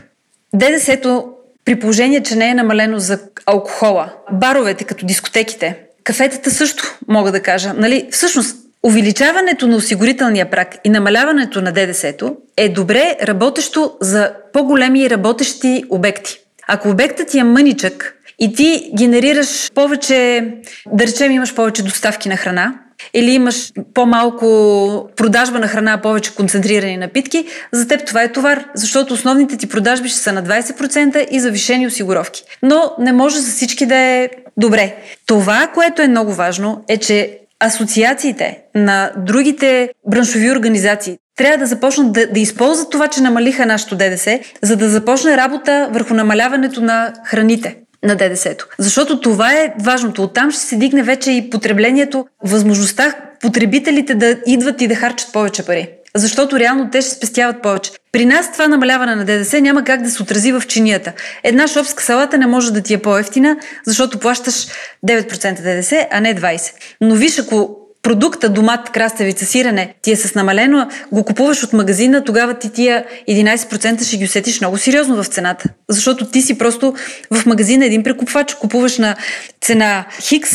ДДС-то 0.53 1.36
при 1.67 1.79
положение, 1.79 2.23
че 2.23 2.35
не 2.35 2.49
е 2.49 2.53
намалено 2.53 2.99
за 2.99 3.19
алкохола, 3.45 4.09
баровете 4.31 4.83
като 4.83 5.05
дискотеките, 5.05 5.77
кафетата 6.03 6.51
също, 6.51 6.97
мога 7.07 7.31
да 7.31 7.39
кажа. 7.39 7.73
Нали? 7.73 8.07
Всъщност, 8.11 8.57
увеличаването 8.83 9.67
на 9.67 9.75
осигурителния 9.75 10.49
прак 10.49 10.75
и 10.83 10.89
намаляването 10.89 11.61
на 11.61 11.71
ДДС-то 11.71 12.35
е 12.57 12.69
добре 12.69 13.15
работещо 13.23 13.97
за 14.01 14.31
по-големи 14.53 15.09
работещи 15.09 15.83
обекти. 15.89 16.39
Ако 16.67 16.89
обектът 16.89 17.27
ти 17.27 17.39
е 17.39 17.43
мъничък 17.43 18.15
и 18.39 18.53
ти 18.53 18.91
генерираш 18.97 19.71
повече, 19.75 20.47
да 20.91 21.07
речем 21.07 21.31
имаш 21.31 21.55
повече 21.55 21.83
доставки 21.83 22.29
на 22.29 22.37
храна, 22.37 22.73
или 23.13 23.31
имаш 23.31 23.71
по-малко 23.93 25.09
продажба 25.15 25.59
на 25.59 25.67
храна, 25.67 26.01
повече 26.01 26.35
концентрирани 26.35 26.97
напитки, 26.97 27.45
за 27.71 27.87
теб 27.87 28.05
това 28.05 28.23
е 28.23 28.31
товар, 28.31 28.65
защото 28.75 29.13
основните 29.13 29.57
ти 29.57 29.69
продажби 29.69 30.09
ще 30.09 30.19
са 30.19 30.33
на 30.33 30.43
20% 30.43 31.27
и 31.31 31.39
завишени 31.39 31.87
осигуровки. 31.87 32.43
Но 32.63 32.93
не 32.99 33.11
може 33.11 33.39
за 33.39 33.51
всички 33.51 33.85
да 33.85 33.95
е 33.95 34.29
добре. 34.57 34.95
Това, 35.25 35.67
което 35.73 36.01
е 36.01 36.07
много 36.07 36.33
важно, 36.33 36.83
е, 36.87 36.97
че 36.97 37.39
асоциациите 37.59 38.59
на 38.75 39.11
другите 39.17 39.89
браншови 40.07 40.51
организации 40.51 41.17
трябва 41.37 41.57
да 41.57 41.65
започнат 41.65 42.11
да, 42.11 42.27
да 42.27 42.39
използват 42.39 42.91
това, 42.91 43.07
че 43.07 43.21
намалиха 43.21 43.65
нашето 43.65 43.95
ДДС, 43.95 44.39
за 44.61 44.75
да 44.75 44.89
започне 44.89 45.37
работа 45.37 45.89
върху 45.91 46.13
намаляването 46.13 46.81
на 46.81 47.13
храните 47.25 47.75
на 48.03 48.15
ДДС-то. 48.15 48.65
Защото 48.79 49.21
това 49.21 49.53
е 49.53 49.73
важното. 49.79 50.23
Оттам 50.23 50.51
ще 50.51 50.61
се 50.61 50.75
дигне 50.75 51.03
вече 51.03 51.31
и 51.31 51.49
потреблението, 51.49 52.27
възможността 52.43 53.15
потребителите 53.41 54.15
да 54.15 54.37
идват 54.45 54.81
и 54.81 54.87
да 54.87 54.95
харчат 54.95 55.33
повече 55.33 55.65
пари. 55.65 55.89
Защото 56.15 56.59
реално 56.59 56.89
те 56.91 57.01
ще 57.01 57.11
спестяват 57.11 57.61
повече. 57.61 57.91
При 58.11 58.25
нас 58.25 58.51
това 58.51 58.67
намаляване 58.67 59.15
на 59.15 59.25
ДДС 59.25 59.61
няма 59.61 59.83
как 59.83 60.01
да 60.01 60.09
се 60.09 60.23
отрази 60.23 60.51
в 60.51 60.63
чинията. 60.67 61.13
Една 61.43 61.67
шопска 61.67 62.03
салата 62.03 62.37
не 62.37 62.47
може 62.47 62.73
да 62.73 62.81
ти 62.81 62.93
е 62.93 62.97
по-ефтина, 62.97 63.57
защото 63.85 64.19
плащаш 64.19 64.67
9% 65.07 65.61
ДДС, 65.61 66.07
а 66.11 66.19
не 66.19 66.35
20%. 66.35 66.71
Но 67.01 67.15
виж, 67.15 67.39
ако 67.39 67.86
продукта 68.03 68.49
домат, 68.49 68.89
краставица, 68.89 69.45
сирене 69.45 69.93
ти 70.01 70.11
е 70.11 70.15
с 70.15 70.35
намалено, 70.35 70.89
го 71.11 71.23
купуваш 71.23 71.63
от 71.63 71.73
магазина, 71.73 72.23
тогава 72.23 72.53
ти 72.53 72.69
тия 72.69 73.05
11% 73.29 74.07
ще 74.07 74.17
ги 74.17 74.25
усетиш 74.25 74.61
много 74.61 74.77
сериозно 74.77 75.23
в 75.23 75.27
цената. 75.27 75.69
Защото 75.89 76.25
ти 76.25 76.41
си 76.41 76.57
просто 76.57 76.95
в 77.31 77.45
магазина 77.45 77.85
един 77.85 78.03
прекупвач, 78.03 78.53
купуваш 78.53 78.97
на 78.97 79.15
цена 79.61 80.05
Хикс, 80.21 80.51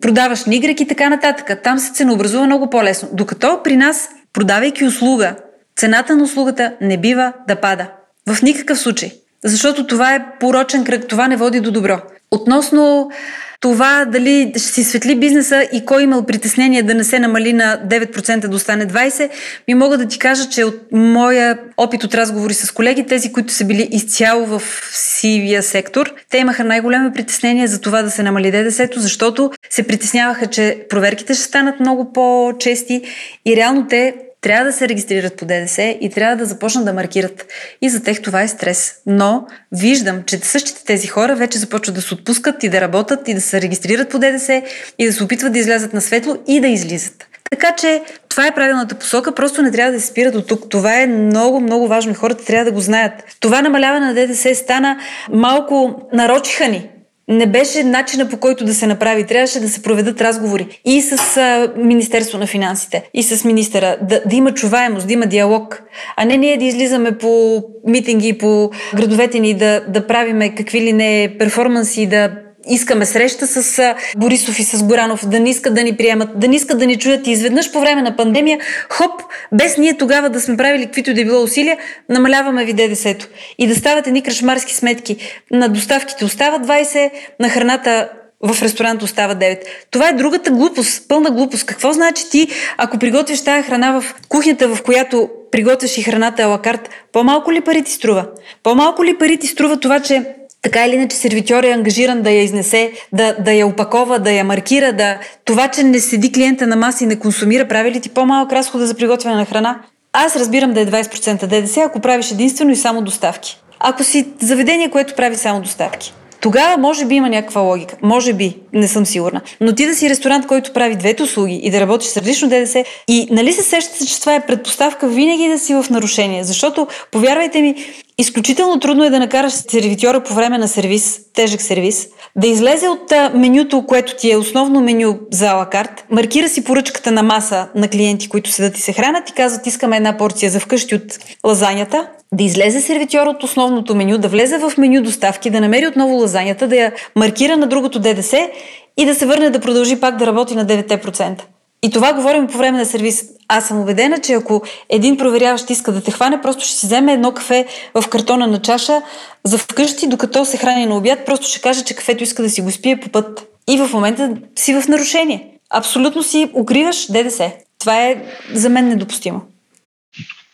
продаваш 0.00 0.44
Y 0.44 0.82
и 0.82 0.86
така 0.86 1.08
нататък. 1.08 1.60
Там 1.64 1.78
се 1.78 1.92
ценообразува 1.92 2.46
много 2.46 2.70
по-лесно. 2.70 3.08
Докато 3.12 3.60
при 3.64 3.76
нас, 3.76 4.08
продавайки 4.32 4.84
услуга, 4.84 5.34
цената 5.76 6.16
на 6.16 6.24
услугата 6.24 6.72
не 6.80 6.96
бива 6.96 7.32
да 7.48 7.56
пада. 7.56 7.86
В 8.28 8.42
никакъв 8.42 8.78
случай. 8.78 9.12
Защото 9.44 9.86
това 9.86 10.14
е 10.14 10.26
порочен 10.40 10.84
кръг, 10.84 11.08
това 11.08 11.28
не 11.28 11.36
води 11.36 11.60
до 11.60 11.70
добро. 11.70 12.00
Относно 12.30 13.10
това 13.60 14.04
дали 14.04 14.52
ще 14.56 14.68
си 14.68 14.84
светли 14.84 15.14
бизнеса 15.14 15.68
и 15.72 15.84
кой 15.84 16.02
имал 16.02 16.26
притеснение 16.26 16.82
да 16.82 16.94
не 16.94 17.04
се 17.04 17.18
намали 17.18 17.52
на 17.52 17.80
9% 17.88 18.48
да 18.48 18.56
остане 18.56 18.86
20%, 18.86 19.30
ми 19.68 19.74
мога 19.74 19.98
да 19.98 20.08
ти 20.08 20.18
кажа, 20.18 20.48
че 20.48 20.64
от 20.64 20.80
моя 20.92 21.58
опит 21.76 22.04
от 22.04 22.14
разговори 22.14 22.54
с 22.54 22.70
колеги, 22.70 23.06
тези, 23.06 23.32
които 23.32 23.52
са 23.52 23.64
били 23.64 23.88
изцяло 23.92 24.46
в 24.46 24.62
сивия 24.92 25.62
сектор, 25.62 26.14
те 26.30 26.38
имаха 26.38 26.64
най-голямо 26.64 27.12
притеснение 27.12 27.66
за 27.66 27.80
това 27.80 28.02
да 28.02 28.10
се 28.10 28.22
намали 28.22 28.50
ДДС, 28.50 28.88
защото 28.96 29.50
се 29.70 29.82
притесняваха, 29.82 30.46
че 30.46 30.86
проверките 30.88 31.34
ще 31.34 31.42
станат 31.42 31.80
много 31.80 32.12
по-чести 32.12 33.02
и 33.46 33.56
реално 33.56 33.86
те 33.86 34.14
трябва 34.40 34.64
да 34.64 34.72
се 34.72 34.88
регистрират 34.88 35.36
по 35.36 35.44
ДДС 35.44 35.82
и 36.00 36.10
трябва 36.10 36.36
да 36.36 36.46
започнат 36.46 36.84
да 36.84 36.92
маркират. 36.92 37.46
И 37.82 37.88
за 37.88 38.02
тях 38.02 38.22
това 38.22 38.42
е 38.42 38.48
стрес. 38.48 38.94
Но 39.06 39.46
виждам, 39.72 40.22
че 40.26 40.38
същите 40.38 40.84
тези 40.84 41.06
хора 41.06 41.36
вече 41.36 41.58
започват 41.58 41.94
да 41.94 42.02
се 42.02 42.14
отпускат 42.14 42.62
и 42.62 42.68
да 42.68 42.80
работят 42.80 43.28
и 43.28 43.34
да 43.34 43.40
се 43.40 43.60
регистрират 43.60 44.08
по 44.08 44.18
ДДС 44.18 44.62
и 44.98 45.06
да 45.06 45.12
се 45.12 45.24
опитват 45.24 45.52
да 45.52 45.58
излязат 45.58 45.92
на 45.94 46.00
светло 46.00 46.36
и 46.46 46.60
да 46.60 46.68
излизат. 46.68 47.28
Така 47.50 47.72
че 47.76 48.02
това 48.28 48.46
е 48.46 48.54
правилната 48.54 48.94
посока, 48.94 49.34
просто 49.34 49.62
не 49.62 49.70
трябва 49.70 49.92
да 49.92 50.00
се 50.00 50.06
спират 50.06 50.34
от 50.34 50.46
тук. 50.46 50.68
Това 50.68 51.00
е 51.00 51.06
много, 51.06 51.60
много 51.60 51.88
важно 51.88 52.12
и 52.12 52.14
хората 52.14 52.44
трябва 52.44 52.64
да 52.64 52.72
го 52.72 52.80
знаят. 52.80 53.12
Това 53.40 53.62
намаляване 53.62 54.06
на 54.06 54.14
ДДС 54.14 54.54
стана 54.54 54.98
малко 55.32 56.02
нарочиха 56.12 56.68
ни 56.68 56.88
не 57.28 57.46
беше 57.46 57.84
начина 57.84 58.28
по 58.28 58.36
който 58.36 58.64
да 58.64 58.74
се 58.74 58.86
направи. 58.86 59.26
Трябваше 59.26 59.60
да 59.60 59.68
се 59.68 59.82
проведат 59.82 60.20
разговори 60.20 60.80
и 60.84 61.02
с 61.02 61.36
а, 61.36 61.72
Министерство 61.76 62.38
на 62.38 62.46
финансите, 62.46 63.10
и 63.14 63.22
с 63.22 63.44
министъра, 63.44 63.96
да, 64.02 64.22
да 64.26 64.36
има 64.36 64.54
чуваемост, 64.54 65.06
да 65.06 65.12
има 65.12 65.26
диалог, 65.26 65.82
а 66.16 66.24
не 66.24 66.36
ние 66.36 66.56
да 66.56 66.64
излизаме 66.64 67.18
по 67.18 67.62
митинги, 67.86 68.38
по 68.38 68.70
градовете 68.96 69.38
ни, 69.38 69.54
да, 69.54 69.84
да 69.88 70.06
правиме 70.06 70.54
какви 70.54 70.80
ли 70.80 70.92
не 70.92 71.36
перформанси, 71.38 72.06
да 72.06 72.47
искаме 72.68 73.06
среща 73.06 73.46
с 73.46 73.94
Борисов 74.16 74.58
и 74.58 74.62
с 74.62 74.84
Горанов, 74.84 75.28
да 75.28 75.40
не 75.40 75.50
искат 75.50 75.74
да 75.74 75.82
ни 75.82 75.96
приемат, 75.96 76.40
да 76.40 76.48
не 76.48 76.56
искат 76.56 76.78
да 76.78 76.86
ни 76.86 76.98
чуят 76.98 77.26
и 77.26 77.30
изведнъж 77.30 77.72
по 77.72 77.80
време 77.80 78.02
на 78.02 78.16
пандемия, 78.16 78.58
хоп, 78.88 79.22
без 79.52 79.78
ние 79.78 79.96
тогава 79.96 80.30
да 80.30 80.40
сме 80.40 80.56
правили 80.56 80.84
каквито 80.84 81.10
и 81.10 81.14
да 81.14 81.24
било 81.24 81.42
усилия, 81.42 81.78
намаляваме 82.08 82.64
ви 82.64 82.72
ДДС-то. 82.72 83.26
И 83.58 83.66
да 83.66 83.76
стават 83.76 84.06
едни 84.06 84.22
крашмарски 84.22 84.74
сметки. 84.74 85.16
На 85.50 85.68
доставките 85.68 86.24
остава 86.24 86.58
20, 86.58 87.10
на 87.40 87.48
храната 87.48 88.08
в 88.42 88.62
ресторант 88.62 89.02
остава 89.02 89.34
9. 89.34 89.58
Това 89.90 90.08
е 90.08 90.12
другата 90.12 90.50
глупост, 90.50 91.08
пълна 91.08 91.30
глупост. 91.30 91.66
Какво 91.66 91.92
значи 91.92 92.30
ти, 92.30 92.48
ако 92.76 92.98
приготвиш 92.98 93.44
тая 93.44 93.62
храна 93.62 94.00
в 94.00 94.14
кухнята, 94.28 94.68
в 94.68 94.82
която 94.82 95.28
приготвяш 95.50 95.98
и 95.98 96.02
храната 96.02 96.42
алакарт, 96.42 96.90
по-малко 97.12 97.52
ли 97.52 97.60
пари 97.60 97.82
ти 97.82 97.92
струва? 97.92 98.26
По-малко 98.62 99.04
ли 99.04 99.18
пари 99.18 99.36
ти 99.36 99.46
струва 99.46 99.80
това, 99.80 100.00
че 100.00 100.34
така 100.62 100.86
или 100.86 100.94
иначе 100.94 101.16
сервитьор 101.16 101.64
е 101.64 101.70
ангажиран 101.72 102.22
да 102.22 102.30
я 102.30 102.42
изнесе, 102.42 102.92
да, 103.12 103.36
да 103.38 103.52
я 103.52 103.66
опакова, 103.66 104.18
да 104.18 104.32
я 104.32 104.44
маркира, 104.44 104.92
да... 104.92 105.18
Това, 105.44 105.68
че 105.68 105.82
не 105.82 106.00
седи 106.00 106.32
клиента 106.32 106.66
на 106.66 106.76
маса 106.76 107.04
и 107.04 107.06
не 107.06 107.18
консумира, 107.18 107.68
прави 107.68 107.90
ли 107.90 108.00
ти 108.00 108.08
по-малък 108.08 108.52
разхода 108.52 108.86
за 108.86 108.94
приготвяне 108.94 109.36
на 109.36 109.44
храна? 109.44 109.80
Аз 110.12 110.36
разбирам 110.36 110.72
да 110.72 110.80
е 110.80 110.86
20% 110.86 111.46
ДДС, 111.46 111.82
ако 111.82 112.00
правиш 112.00 112.30
единствено 112.30 112.70
и 112.70 112.76
само 112.76 113.02
доставки. 113.02 113.60
Ако 113.80 114.04
си 114.04 114.28
заведение, 114.40 114.90
което 114.90 115.14
прави 115.14 115.36
само 115.36 115.60
доставки. 115.60 116.14
Тогава 116.40 116.76
може 116.76 117.04
би 117.04 117.14
има 117.14 117.28
някаква 117.28 117.60
логика. 117.60 117.96
Може 118.02 118.32
би, 118.32 118.56
не 118.72 118.88
съм 118.88 119.06
сигурна. 119.06 119.40
Но 119.60 119.74
ти 119.74 119.86
да 119.86 119.94
си 119.94 120.10
ресторант, 120.10 120.46
който 120.46 120.72
прави 120.72 120.96
двете 120.96 121.22
услуги 121.22 121.60
и 121.62 121.70
да 121.70 121.80
работиш 121.80 122.08
с 122.08 122.16
различно 122.16 122.48
ДДС 122.48 122.84
и 123.08 123.28
нали 123.30 123.52
се 123.52 123.62
сещате, 123.62 124.06
че 124.06 124.20
това 124.20 124.34
е 124.34 124.46
предпоставка 124.46 125.08
винаги 125.08 125.48
да 125.48 125.58
си 125.58 125.74
в 125.74 125.86
нарушение. 125.90 126.44
Защото, 126.44 126.86
повярвайте 127.12 127.62
ми, 127.62 127.74
изключително 128.18 128.80
трудно 128.80 129.04
е 129.04 129.10
да 129.10 129.18
накараш 129.18 129.52
сервитьора 129.52 130.22
по 130.22 130.34
време 130.34 130.58
на 130.58 130.68
сервис, 130.68 131.20
тежък 131.34 131.62
сервис, 131.62 132.08
да 132.36 132.46
излезе 132.46 132.88
от 132.88 133.12
менюто, 133.34 133.86
което 133.86 134.16
ти 134.16 134.30
е 134.30 134.36
основно 134.36 134.80
меню 134.80 135.18
за 135.32 135.46
алакарт, 135.46 136.04
маркира 136.10 136.48
си 136.48 136.64
поръчката 136.64 137.12
на 137.12 137.22
маса 137.22 137.68
на 137.74 137.88
клиенти, 137.88 138.28
които 138.28 138.50
седат 138.50 138.78
и 138.78 138.80
се 138.80 138.92
хранят 138.92 139.30
и 139.30 139.32
казват 139.32 139.66
искаме 139.66 139.96
една 139.96 140.16
порция 140.16 140.50
за 140.50 140.60
вкъщи 140.60 140.94
от 140.94 141.18
лазанята, 141.44 142.08
да 142.34 142.44
излезе 142.44 142.80
сервитьор 142.80 143.26
от 143.26 143.42
основното 143.42 143.94
меню, 143.94 144.18
да 144.18 144.28
влезе 144.28 144.58
в 144.58 144.72
меню 144.78 145.02
доставки, 145.02 145.50
да 145.50 145.60
намери 145.60 145.86
отново 145.86 146.14
лазанята, 146.14 146.68
да 146.68 146.76
я 146.76 146.92
маркира 147.16 147.56
на 147.56 147.66
другото 147.66 147.98
ДДС 147.98 148.50
и 148.96 149.06
да 149.06 149.14
се 149.14 149.26
върне 149.26 149.50
да 149.50 149.60
продължи 149.60 150.00
пак 150.00 150.16
да 150.16 150.26
работи 150.26 150.54
на 150.54 150.66
9%. 150.66 151.42
И 151.82 151.90
това 151.90 152.12
говорим 152.12 152.46
по 152.46 152.58
време 152.58 152.78
на 152.78 152.86
сервис. 152.86 153.24
Аз 153.48 153.68
съм 153.68 153.80
убедена, 153.80 154.18
че 154.18 154.32
ако 154.32 154.62
един 154.88 155.16
проверяващ 155.16 155.70
иска 155.70 155.92
да 155.92 156.00
те 156.00 156.10
хване, 156.10 156.40
просто 156.40 156.64
ще 156.64 156.74
си 156.74 156.86
вземе 156.86 157.12
едно 157.12 157.32
кафе 157.32 157.66
в 157.94 158.08
картона 158.08 158.46
на 158.46 158.62
чаша 158.62 159.02
за 159.44 159.58
вкъщи, 159.58 160.06
докато 160.06 160.44
се 160.44 160.56
храни 160.56 160.86
на 160.86 160.96
обяд, 160.96 161.26
просто 161.26 161.46
ще 161.46 161.60
каже, 161.60 161.84
че 161.84 161.94
кафето 161.94 162.24
иска 162.24 162.42
да 162.42 162.50
си 162.50 162.60
го 162.60 162.70
спие 162.70 163.00
по 163.00 163.08
път. 163.08 163.48
И 163.70 163.78
в 163.78 163.90
момента 163.92 164.30
си 164.56 164.74
в 164.74 164.88
нарушение. 164.88 165.46
Абсолютно 165.70 166.22
си 166.22 166.50
укриваш 166.54 167.06
ДДС. 167.06 167.52
Това 167.78 168.06
е 168.06 168.22
за 168.54 168.68
мен 168.68 168.88
недопустимо 168.88 169.40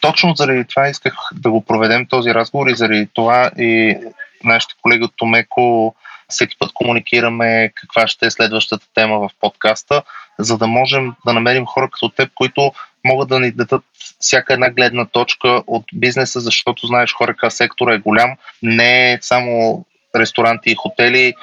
точно 0.04 0.34
заради 0.37 0.64
това 0.64 0.88
исках 0.88 1.14
да 1.34 1.50
го 1.50 1.64
проведем 1.64 2.06
този 2.06 2.34
разговор 2.34 2.66
и 2.66 2.76
заради 2.76 3.08
това 3.14 3.50
и 3.58 3.96
нашите 4.44 4.75
колеги 4.82 5.04
от 5.04 5.12
Томеко 5.16 5.94
всеки 6.28 6.56
път 6.58 6.73
комуникираме 6.75 7.73
каква 7.75 8.06
ще 8.06 8.26
е 8.26 8.30
следващата 8.30 8.87
тема 8.94 9.18
в 9.18 9.30
подкаста, 9.40 10.02
за 10.38 10.58
да 10.58 10.66
можем 10.66 11.12
да 11.26 11.32
намерим 11.32 11.66
хора 11.66 11.88
като 11.90 12.08
теб, 12.08 12.30
които 12.34 12.73
могат 13.04 13.28
да 13.28 13.40
ни 13.40 13.50
дадат 13.50 13.84
всяка 14.20 14.52
една 14.52 14.70
гледна 14.70 15.04
точка 15.04 15.62
от 15.66 15.84
бизнеса, 15.94 16.40
защото 16.40 16.87
знаеш, 16.87 17.12
хорека 17.12 17.50
сектора 17.50 17.94
е 17.94 17.99
голям, 17.99 18.37
не 18.62 19.12
е 19.12 19.18
само 19.20 19.84
ресторанти 20.16 20.70
и 20.70 20.75
хотели, 20.75 21.34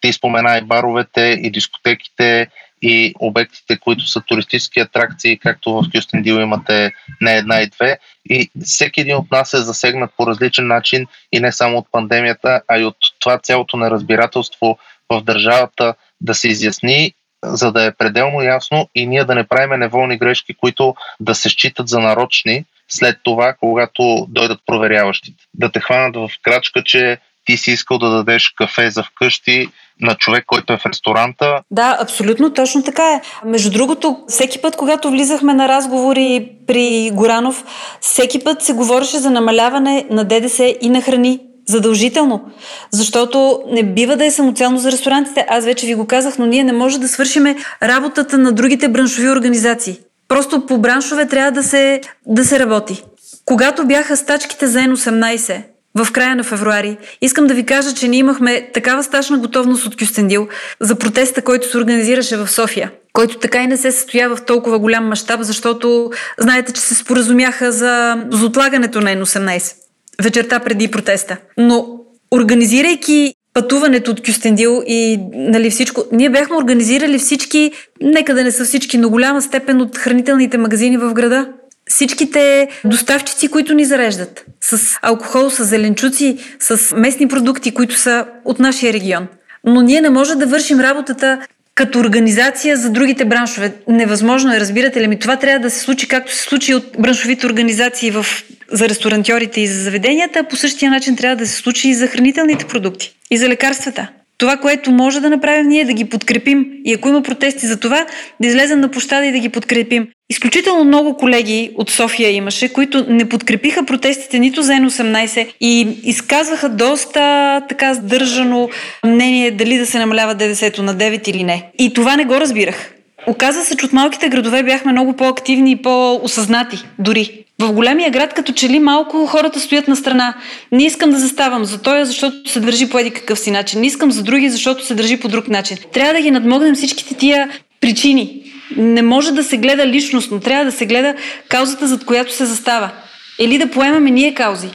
ти 0.00 0.12
спомена 0.12 0.58
и 0.58 0.62
баровете, 0.62 1.40
и 1.42 1.50
дискотеките, 1.50 2.48
и 2.82 3.14
обектите, 3.18 3.78
които 3.78 4.06
са 4.06 4.20
туристически 4.20 4.80
атракции, 4.80 5.38
както 5.38 5.72
в 5.72 5.84
Кюстен 5.94 6.22
Дил 6.22 6.34
имате 6.34 6.92
не 7.20 7.36
една 7.36 7.60
и 7.60 7.66
две. 7.66 7.98
И 8.30 8.50
всеки 8.64 9.00
един 9.00 9.16
от 9.16 9.30
нас 9.30 9.54
е 9.54 9.62
засегнат 9.62 10.10
по 10.16 10.26
различен 10.26 10.66
начин 10.66 11.06
и 11.32 11.40
не 11.40 11.52
само 11.52 11.78
от 11.78 11.86
пандемията, 11.92 12.62
а 12.68 12.78
и 12.78 12.84
от 12.84 12.96
това 13.18 13.38
цялото 13.38 13.76
неразбирателство 13.76 14.78
в 15.10 15.22
държавата 15.22 15.94
да 16.20 16.34
се 16.34 16.48
изясни, 16.48 17.14
за 17.44 17.72
да 17.72 17.84
е 17.84 17.94
пределно 17.94 18.42
ясно 18.42 18.88
и 18.94 19.06
ние 19.06 19.24
да 19.24 19.34
не 19.34 19.48
правиме 19.48 19.76
неволни 19.76 20.18
грешки, 20.18 20.54
които 20.54 20.94
да 21.20 21.34
се 21.34 21.48
считат 21.48 21.88
за 21.88 21.98
нарочни, 21.98 22.64
след 22.88 23.18
това, 23.22 23.54
когато 23.60 24.26
дойдат 24.28 24.60
проверяващите. 24.66 25.44
Да 25.54 25.72
те 25.72 25.80
хванат 25.80 26.16
в 26.16 26.30
крачка, 26.42 26.82
че 26.84 27.18
ти 27.44 27.56
си 27.56 27.70
искал 27.70 27.98
да 27.98 28.10
дадеш 28.10 28.52
кафе 28.56 28.90
за 28.90 29.02
вкъщи 29.02 29.68
на 30.00 30.14
човек, 30.14 30.44
който 30.46 30.72
е 30.72 30.78
в 30.78 30.86
ресторанта. 30.86 31.60
Да, 31.70 31.96
абсолютно 32.00 32.52
точно 32.52 32.82
така 32.82 33.02
е. 33.02 33.20
Между 33.44 33.70
другото, 33.70 34.18
всеки 34.28 34.60
път, 34.60 34.76
когато 34.76 35.10
влизахме 35.10 35.54
на 35.54 35.68
разговори 35.68 36.50
при 36.66 37.10
Горанов, 37.12 37.64
всеки 38.00 38.44
път 38.44 38.62
се 38.62 38.72
говореше 38.72 39.18
за 39.18 39.30
намаляване 39.30 40.06
на 40.10 40.24
ДДС 40.24 40.74
и 40.80 40.88
на 40.88 41.02
храни. 41.02 41.40
Задължително. 41.68 42.50
Защото 42.90 43.62
не 43.70 43.82
бива 43.82 44.16
да 44.16 44.24
е 44.24 44.30
самоцелно 44.30 44.78
за 44.78 44.92
ресторантите. 44.92 45.46
Аз 45.48 45.64
вече 45.64 45.86
ви 45.86 45.94
го 45.94 46.06
казах, 46.06 46.38
но 46.38 46.46
ние 46.46 46.64
не 46.64 46.72
може 46.72 47.00
да 47.00 47.08
свършиме 47.08 47.56
работата 47.82 48.38
на 48.38 48.52
другите 48.52 48.88
браншови 48.88 49.28
организации. 49.28 49.98
Просто 50.28 50.66
по 50.66 50.78
браншове 50.78 51.28
трябва 51.28 51.50
да 51.50 51.62
се, 51.62 52.00
да 52.26 52.44
се 52.44 52.58
работи. 52.58 53.02
Когато 53.44 53.86
бяха 53.86 54.16
стачките 54.16 54.66
за 54.66 54.78
N18, 54.78 55.62
в 55.94 56.12
края 56.12 56.36
на 56.36 56.44
февруари. 56.44 56.96
Искам 57.20 57.46
да 57.46 57.54
ви 57.54 57.66
кажа, 57.66 57.94
че 57.94 58.08
ние 58.08 58.18
имахме 58.18 58.70
такава 58.74 59.02
стачна 59.02 59.38
готовност 59.38 59.86
от 59.86 59.96
Кюстендил 59.96 60.48
за 60.80 60.94
протеста, 60.94 61.42
който 61.42 61.70
се 61.70 61.78
организираше 61.78 62.36
в 62.36 62.48
София, 62.50 62.90
който 63.12 63.38
така 63.38 63.62
и 63.62 63.66
не 63.66 63.76
се 63.76 63.92
състоя 63.92 64.36
в 64.36 64.44
толкова 64.44 64.78
голям 64.78 65.08
мащаб, 65.08 65.40
защото 65.42 66.10
знаете, 66.38 66.72
че 66.72 66.80
се 66.80 66.94
споразумяха 66.94 67.72
за, 67.72 68.24
за 68.30 68.46
отлагането 68.46 69.00
на 69.00 69.16
N18 69.16 69.74
вечерта 70.22 70.58
преди 70.58 70.88
протеста. 70.88 71.36
Но 71.58 71.98
организирайки 72.30 73.34
пътуването 73.54 74.10
от 74.10 74.22
Кюстендил 74.26 74.82
и 74.86 75.18
нали, 75.32 75.70
всичко. 75.70 76.04
Ние 76.12 76.30
бяхме 76.30 76.56
организирали 76.56 77.18
всички, 77.18 77.72
нека 78.00 78.34
да 78.34 78.44
не 78.44 78.50
са 78.50 78.64
всички, 78.64 78.98
но 78.98 79.10
голяма 79.10 79.42
степен 79.42 79.80
от 79.80 79.98
хранителните 79.98 80.58
магазини 80.58 80.96
в 80.96 81.12
града 81.12 81.48
всичките 81.92 82.68
доставчици, 82.84 83.48
които 83.48 83.74
ни 83.74 83.84
зареждат 83.84 84.44
с 84.60 84.98
алкохол, 85.02 85.50
с 85.50 85.64
зеленчуци, 85.64 86.38
с 86.60 86.96
местни 86.96 87.28
продукти, 87.28 87.74
които 87.74 87.98
са 87.98 88.26
от 88.44 88.58
нашия 88.58 88.92
регион. 88.92 89.26
Но 89.64 89.82
ние 89.82 90.00
не 90.00 90.10
може 90.10 90.34
да 90.34 90.46
вършим 90.46 90.80
работата 90.80 91.38
като 91.74 91.98
организация 91.98 92.76
за 92.76 92.90
другите 92.90 93.24
браншове. 93.24 93.72
Невъзможно 93.88 94.54
е, 94.54 94.60
разбирате 94.60 95.00
ли 95.00 95.08
ми. 95.08 95.18
Това 95.18 95.36
трябва 95.36 95.58
да 95.58 95.70
се 95.70 95.80
случи 95.80 96.08
както 96.08 96.32
се 96.32 96.42
случи 96.42 96.74
от 96.74 96.84
браншовите 96.98 97.46
организации 97.46 98.10
в, 98.10 98.26
за 98.72 98.88
ресторантьорите 98.88 99.60
и 99.60 99.66
за 99.66 99.82
заведенията, 99.82 100.44
по 100.44 100.56
същия 100.56 100.90
начин 100.90 101.16
трябва 101.16 101.36
да 101.36 101.46
се 101.46 101.56
случи 101.56 101.88
и 101.88 101.94
за 101.94 102.06
хранителните 102.06 102.66
продукти, 102.66 103.16
и 103.30 103.38
за 103.38 103.48
лекарствата. 103.48 104.08
Това, 104.42 104.56
което 104.56 104.90
може 104.90 105.20
да 105.20 105.30
направим 105.30 105.68
ние, 105.68 105.80
е 105.80 105.84
да 105.84 105.92
ги 105.92 106.04
подкрепим. 106.04 106.66
И 106.84 106.94
ако 106.94 107.08
има 107.08 107.22
протести 107.22 107.66
за 107.66 107.80
това, 107.80 108.06
да 108.40 108.48
излезем 108.48 108.80
на 108.80 108.88
площада 108.88 109.26
и 109.26 109.32
да 109.32 109.38
ги 109.38 109.48
подкрепим. 109.48 110.08
Изключително 110.30 110.84
много 110.84 111.16
колеги 111.16 111.70
от 111.74 111.90
София 111.90 112.30
имаше, 112.30 112.72
които 112.72 113.06
не 113.08 113.28
подкрепиха 113.28 113.84
протестите 113.84 114.38
нито 114.38 114.62
за 114.62 114.72
N18 114.72 115.52
и 115.60 115.88
изказваха 116.04 116.68
доста 116.68 117.60
така 117.68 117.94
сдържано 117.94 118.68
мнение 119.04 119.50
дали 119.50 119.78
да 119.78 119.86
се 119.86 119.98
намалява 119.98 120.34
ДДС-то 120.34 120.82
на 120.82 120.94
9 120.94 121.28
или 121.28 121.44
не. 121.44 121.70
И 121.78 121.92
това 121.94 122.16
не 122.16 122.24
го 122.24 122.34
разбирах. 122.34 122.94
Оказва 123.26 123.62
се, 123.62 123.76
че 123.76 123.86
от 123.86 123.92
малките 123.92 124.28
градове 124.28 124.62
бяхме 124.62 124.92
много 124.92 125.12
по-активни 125.12 125.72
и 125.72 125.82
по-осъзнати 125.82 126.84
дори. 126.98 127.44
В 127.62 127.72
големия 127.72 128.10
град, 128.10 128.34
като 128.34 128.52
че 128.52 128.68
ли 128.68 128.78
малко 128.78 129.26
хората 129.26 129.60
стоят 129.60 129.88
на 129.88 129.96
страна. 129.96 130.34
Не 130.72 130.84
искам 130.84 131.10
да 131.10 131.18
заставам 131.18 131.64
за 131.64 131.82
тоя, 131.82 132.06
защото 132.06 132.50
се 132.50 132.60
държи 132.60 132.88
по 132.88 132.98
еди 132.98 133.10
какъв 133.10 133.38
си 133.38 133.50
начин. 133.50 133.80
Не 133.80 133.86
искам 133.86 134.10
за 134.10 134.22
други, 134.22 134.50
защото 134.50 134.86
се 134.86 134.94
държи 134.94 135.16
по 135.16 135.28
друг 135.28 135.48
начин. 135.48 135.76
Трябва 135.92 136.14
да 136.14 136.20
ги 136.20 136.30
надмогнем 136.30 136.74
всичките 136.74 137.14
тия 137.14 137.50
причини. 137.80 138.52
Не 138.76 139.02
може 139.02 139.32
да 139.32 139.44
се 139.44 139.56
гледа 139.56 139.86
личностно, 139.86 140.40
трябва 140.40 140.64
да 140.64 140.72
се 140.72 140.86
гледа 140.86 141.14
каузата, 141.48 141.86
зад 141.86 142.04
която 142.04 142.34
се 142.34 142.46
застава. 142.46 142.90
Или 143.38 143.58
да 143.58 143.70
поемаме 143.70 144.10
ние 144.10 144.34
каузи. 144.34 144.68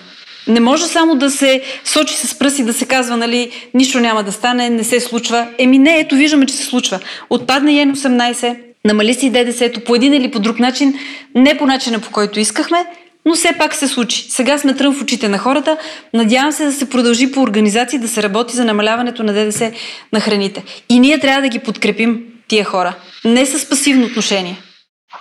Не 0.48 0.60
може 0.60 0.84
само 0.84 1.16
да 1.16 1.32
се 1.32 1.62
сочи 1.84 2.16
с 2.16 2.40
пръси, 2.40 2.66
да 2.66 2.74
се 2.74 2.86
казва, 2.86 3.18
нали, 3.18 3.52
нищо 3.74 4.00
няма 4.00 4.24
да 4.24 4.32
стане, 4.32 4.70
не 4.70 4.84
се 4.84 5.00
случва. 5.00 5.48
Еми 5.58 5.78
не, 5.78 6.00
ето 6.00 6.16
виждаме, 6.16 6.46
че 6.46 6.56
се 6.56 6.66
случва. 6.66 7.00
Отпадна 7.30 7.72
Йен 7.72 7.96
18, 7.96 8.58
намали 8.88 9.14
си 9.14 9.30
ДДС-то 9.30 9.84
по 9.84 9.96
един 9.96 10.14
или 10.14 10.32
по 10.32 10.40
друг 10.40 10.60
начин, 10.60 10.94
не 11.36 11.58
по 11.58 11.66
начина 11.66 12.00
по 12.00 12.12
който 12.12 12.40
искахме, 12.40 12.86
но 13.26 13.34
все 13.34 13.58
пак 13.58 13.74
се 13.74 13.88
случи. 13.88 14.26
Сега 14.30 14.58
сме 14.58 14.76
трън 14.76 14.96
в 14.96 15.02
очите 15.02 15.30
на 15.30 15.38
хората. 15.38 15.78
Надявам 16.14 16.52
се 16.52 16.66
да 16.66 16.72
се 16.72 16.90
продължи 16.90 17.32
по 17.32 17.42
организации 17.42 18.00
да 18.00 18.08
се 18.08 18.24
работи 18.24 18.56
за 18.56 18.66
намаляването 18.66 19.24
на 19.24 19.34
ДДС 19.34 19.72
на 20.14 20.20
храните. 20.20 20.64
И 20.90 21.00
ние 21.00 21.20
трябва 21.20 21.42
да 21.42 21.50
ги 21.50 21.60
подкрепим 21.60 22.24
тия 22.48 22.66
хора. 22.66 22.96
Не 23.26 23.46
с 23.46 23.70
пасивно 23.70 24.06
отношение. 24.06 24.58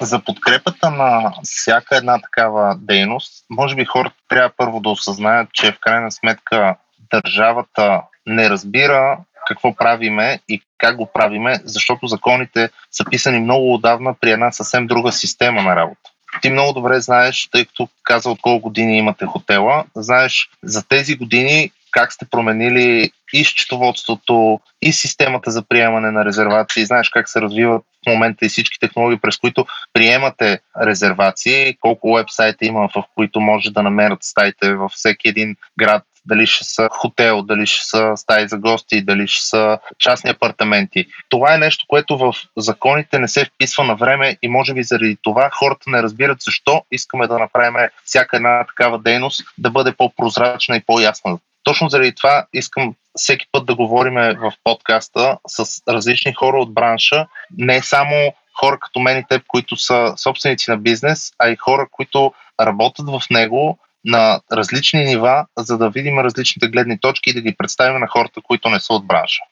За 0.01 0.19
подкрепата 0.19 0.91
на 0.91 1.33
всяка 1.43 1.97
една 1.97 2.19
такава 2.21 2.77
дейност, 2.81 3.45
може 3.51 3.75
би 3.75 3.85
хората 3.85 4.17
трябва 4.29 4.51
първо 4.57 4.81
да 4.81 4.89
осъзнаят, 4.89 5.49
че 5.53 5.73
в 5.73 5.79
крайна 5.81 6.13
сметка 6.13 6.77
държавата 7.13 8.03
не 8.27 8.51
разбира 8.51 9.19
какво 9.47 9.77
правиме 9.77 10.41
и 10.49 10.63
как 10.79 10.97
го 10.97 11.07
правиме, 11.15 11.61
защото 11.65 12.07
законите 12.07 12.71
са 12.91 13.05
писани 13.11 13.41
много 13.41 13.75
отдавна 13.75 14.15
при 14.21 14.31
една 14.31 14.53
съвсем 14.53 14.87
друга 14.87 15.13
система 15.13 15.63
на 15.63 15.77
работа. 15.77 16.11
Ти 16.43 16.51
много 16.51 16.73
добре 16.73 17.01
знаеш, 17.01 17.49
тъй 17.53 17.65
като 17.65 17.89
каза 18.03 18.31
от 18.31 18.41
колко 18.43 18.63
години 18.63 18.99
имате 18.99 19.27
хотела, 19.27 19.85
знаеш 19.95 20.49
за 20.63 20.89
тези 20.89 21.17
години 21.17 21.71
как 21.91 22.13
сте 22.13 22.27
променили 22.31 23.11
и 23.33 23.45
счетоводството, 23.45 24.61
и 24.83 24.93
системата 24.93 25.51
за 25.51 25.63
приемане 25.63 26.11
на 26.11 26.25
резервации. 26.25 26.87
Знаеш 26.87 27.09
как 27.09 27.29
се 27.29 27.41
развиват 27.41 27.83
в 27.83 28.11
момента 28.11 28.47
и 28.47 28.49
всички 28.49 28.79
технологии, 28.81 29.19
през 29.19 29.37
които 29.37 29.67
приемате 29.93 30.61
резервации, 30.83 31.77
колко 31.81 32.15
вебсайта 32.15 32.65
има, 32.65 32.89
в 32.97 33.05
които 33.15 33.41
може 33.41 33.71
да 33.71 33.83
намерят 33.83 34.19
стаите 34.23 34.75
във 34.75 34.93
всеки 34.93 35.29
един 35.29 35.57
град 35.79 36.03
дали 36.27 36.47
ще 36.47 36.65
са 36.65 36.89
хотел, 36.93 37.43
дали 37.43 37.67
ще 37.67 37.87
са 37.87 38.13
стаи 38.17 38.49
за 38.49 38.59
гости, 38.59 39.03
дали 39.03 39.29
ще 39.29 39.47
са 39.47 39.79
частни 39.99 40.31
апартаменти. 40.31 41.07
Това 41.29 41.55
е 41.55 41.59
нещо, 41.59 41.85
което 41.89 42.19
в 42.19 42.35
законите 42.57 43.19
не 43.19 43.29
се 43.29 43.45
вписва 43.45 43.85
на 43.85 43.95
време 43.95 44.37
и 44.43 44.49
може 44.49 44.75
би 44.75 44.83
заради 44.83 45.17
това 45.23 45.51
хората 45.53 45.91
не 45.91 46.03
разбират 46.03 46.41
защо 46.41 46.83
искаме 46.93 47.27
да 47.27 47.39
направим 47.39 47.89
всяка 48.05 48.37
една 48.37 48.65
такава 48.65 48.99
дейност 48.99 49.43
да 49.59 49.71
бъде 49.71 49.93
по-прозрачна 49.93 50.77
и 50.77 50.85
по-ясна. 50.87 51.39
Точно 51.63 51.89
заради 51.89 52.15
това 52.15 52.47
искам 52.53 52.95
всеки 53.17 53.47
път 53.53 53.67
да 53.67 53.75
говорим 53.75 54.15
в 54.15 54.53
подкаста 54.65 55.39
с 55.49 55.83
различни 55.89 56.33
хора 56.33 56.59
от 56.59 56.75
бранша, 56.75 57.27
не 57.59 57.83
само 57.83 58.33
хора 58.61 58.79
като 58.81 59.01
мен 59.01 59.19
и 59.19 59.25
теб, 59.29 59.43
които 59.47 59.77
са 59.77 60.15
собственици 60.17 60.71
на 60.71 60.77
бизнес, 60.77 61.33
а 61.39 61.49
и 61.49 61.57
хора, 61.57 61.87
които 61.91 62.33
работят 62.61 63.07
в 63.11 63.21
него 63.31 63.79
на 64.07 64.41
различни 64.53 65.05
нива, 65.05 65.47
за 65.59 65.79
да 65.79 65.91
видим 65.91 66.19
различните 66.19 66.69
гледни 66.69 66.99
точки 67.01 67.31
и 67.31 67.35
да 67.35 67.41
ги 67.41 67.55
представим 67.59 68.01
на 68.01 68.07
хората, 68.07 68.41
които 68.45 68.69
не 68.69 68.81
са 68.81 68.93
от 68.93 69.07
бранша. 69.07 69.43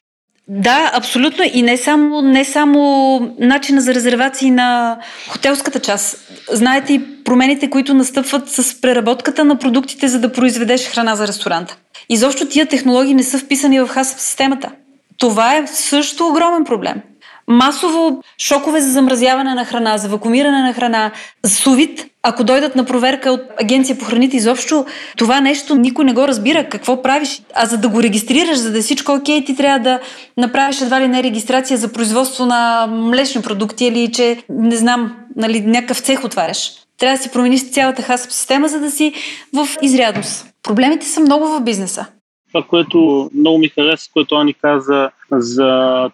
Да, 0.49 0.91
абсолютно. 0.95 1.45
И 1.55 1.63
не 1.63 1.77
само, 1.77 2.23
не 2.23 2.45
само 2.45 3.21
начина 3.39 3.81
за 3.81 3.95
резервации 3.95 4.51
на 4.51 4.99
хотелската 5.29 5.81
част. 5.81 6.33
Знаете 6.51 6.93
и 6.93 7.25
промените, 7.25 7.71
които 7.71 7.95
настъпват 7.95 8.49
с 8.49 8.81
преработката 8.81 9.45
на 9.45 9.59
продуктите, 9.59 10.09
за 10.09 10.21
да 10.21 10.33
произведеш 10.33 10.89
храна 10.89 11.17
за 11.17 11.29
ресторанта. 11.29 11.77
Изобщо 12.09 12.49
тия 12.49 12.67
технологии 12.67 13.15
не 13.15 13.23
са 13.23 13.39
вписани 13.39 13.81
в 13.81 13.89
хасъп 13.89 14.19
системата. 14.19 14.71
Това 15.19 15.57
е 15.57 15.67
също 15.67 16.27
огромен 16.27 16.65
проблем. 16.65 17.03
Масово 17.49 18.23
шокове 18.39 18.81
за 18.81 18.93
замразяване 18.93 19.55
на 19.55 19.65
храна, 19.65 19.99
за 19.99 20.09
вакуумиране 20.09 20.63
на 20.63 20.73
храна, 20.73 21.11
сувит, 21.47 22.07
ако 22.23 22.45
дойдат 22.45 22.77
на 22.77 22.85
проверка 22.85 23.31
от 23.31 23.41
Агенция 23.61 23.99
по 23.99 24.05
храните 24.05 24.37
изобщо, 24.37 24.85
това 25.17 25.41
нещо 25.41 25.75
никой 25.75 26.05
не 26.05 26.13
го 26.13 26.29
разбира. 26.29 26.69
Какво 26.69 27.03
правиш? 27.03 27.43
А 27.55 27.67
за 27.67 27.79
да 27.79 27.89
го 27.89 28.03
регистрираш, 28.03 28.59
за 28.59 28.73
да 28.73 28.79
е 28.79 28.83
всичко 28.83 29.13
окей, 29.13 29.45
ти 29.45 29.57
трябва 29.57 29.79
да 29.79 30.01
направиш 30.37 30.81
едва 30.81 31.01
ли 31.01 31.09
не 31.09 31.23
регистрация 31.23 31.79
за 31.79 31.93
производство 31.93 32.47
на 32.47 32.87
млечни 32.91 33.43
продукти 33.43 33.85
или 33.85 34.13
че, 34.13 34.43
не 34.49 34.77
знам, 34.77 35.17
нали, 35.37 35.61
някакъв 35.61 35.99
цех 35.99 36.25
отваряш. 36.25 36.73
Трябва 36.99 37.17
да 37.17 37.23
си 37.23 37.31
промениш 37.31 37.71
цялата 37.71 38.03
хасп 38.03 38.31
система, 38.31 38.69
за 38.69 38.81
да 38.81 38.91
си 38.91 39.13
в 39.53 39.69
изрядност. 39.83 40.47
Проблемите 40.63 41.07
са 41.07 41.21
много 41.21 41.49
в 41.49 41.61
бизнеса. 41.61 42.07
Това, 42.55 42.67
което 42.67 43.31
много 43.35 43.59
ми 43.59 43.69
хареса, 43.69 44.11
което 44.13 44.35
Ани 44.35 44.55
каза 44.55 45.11
за 45.33 45.67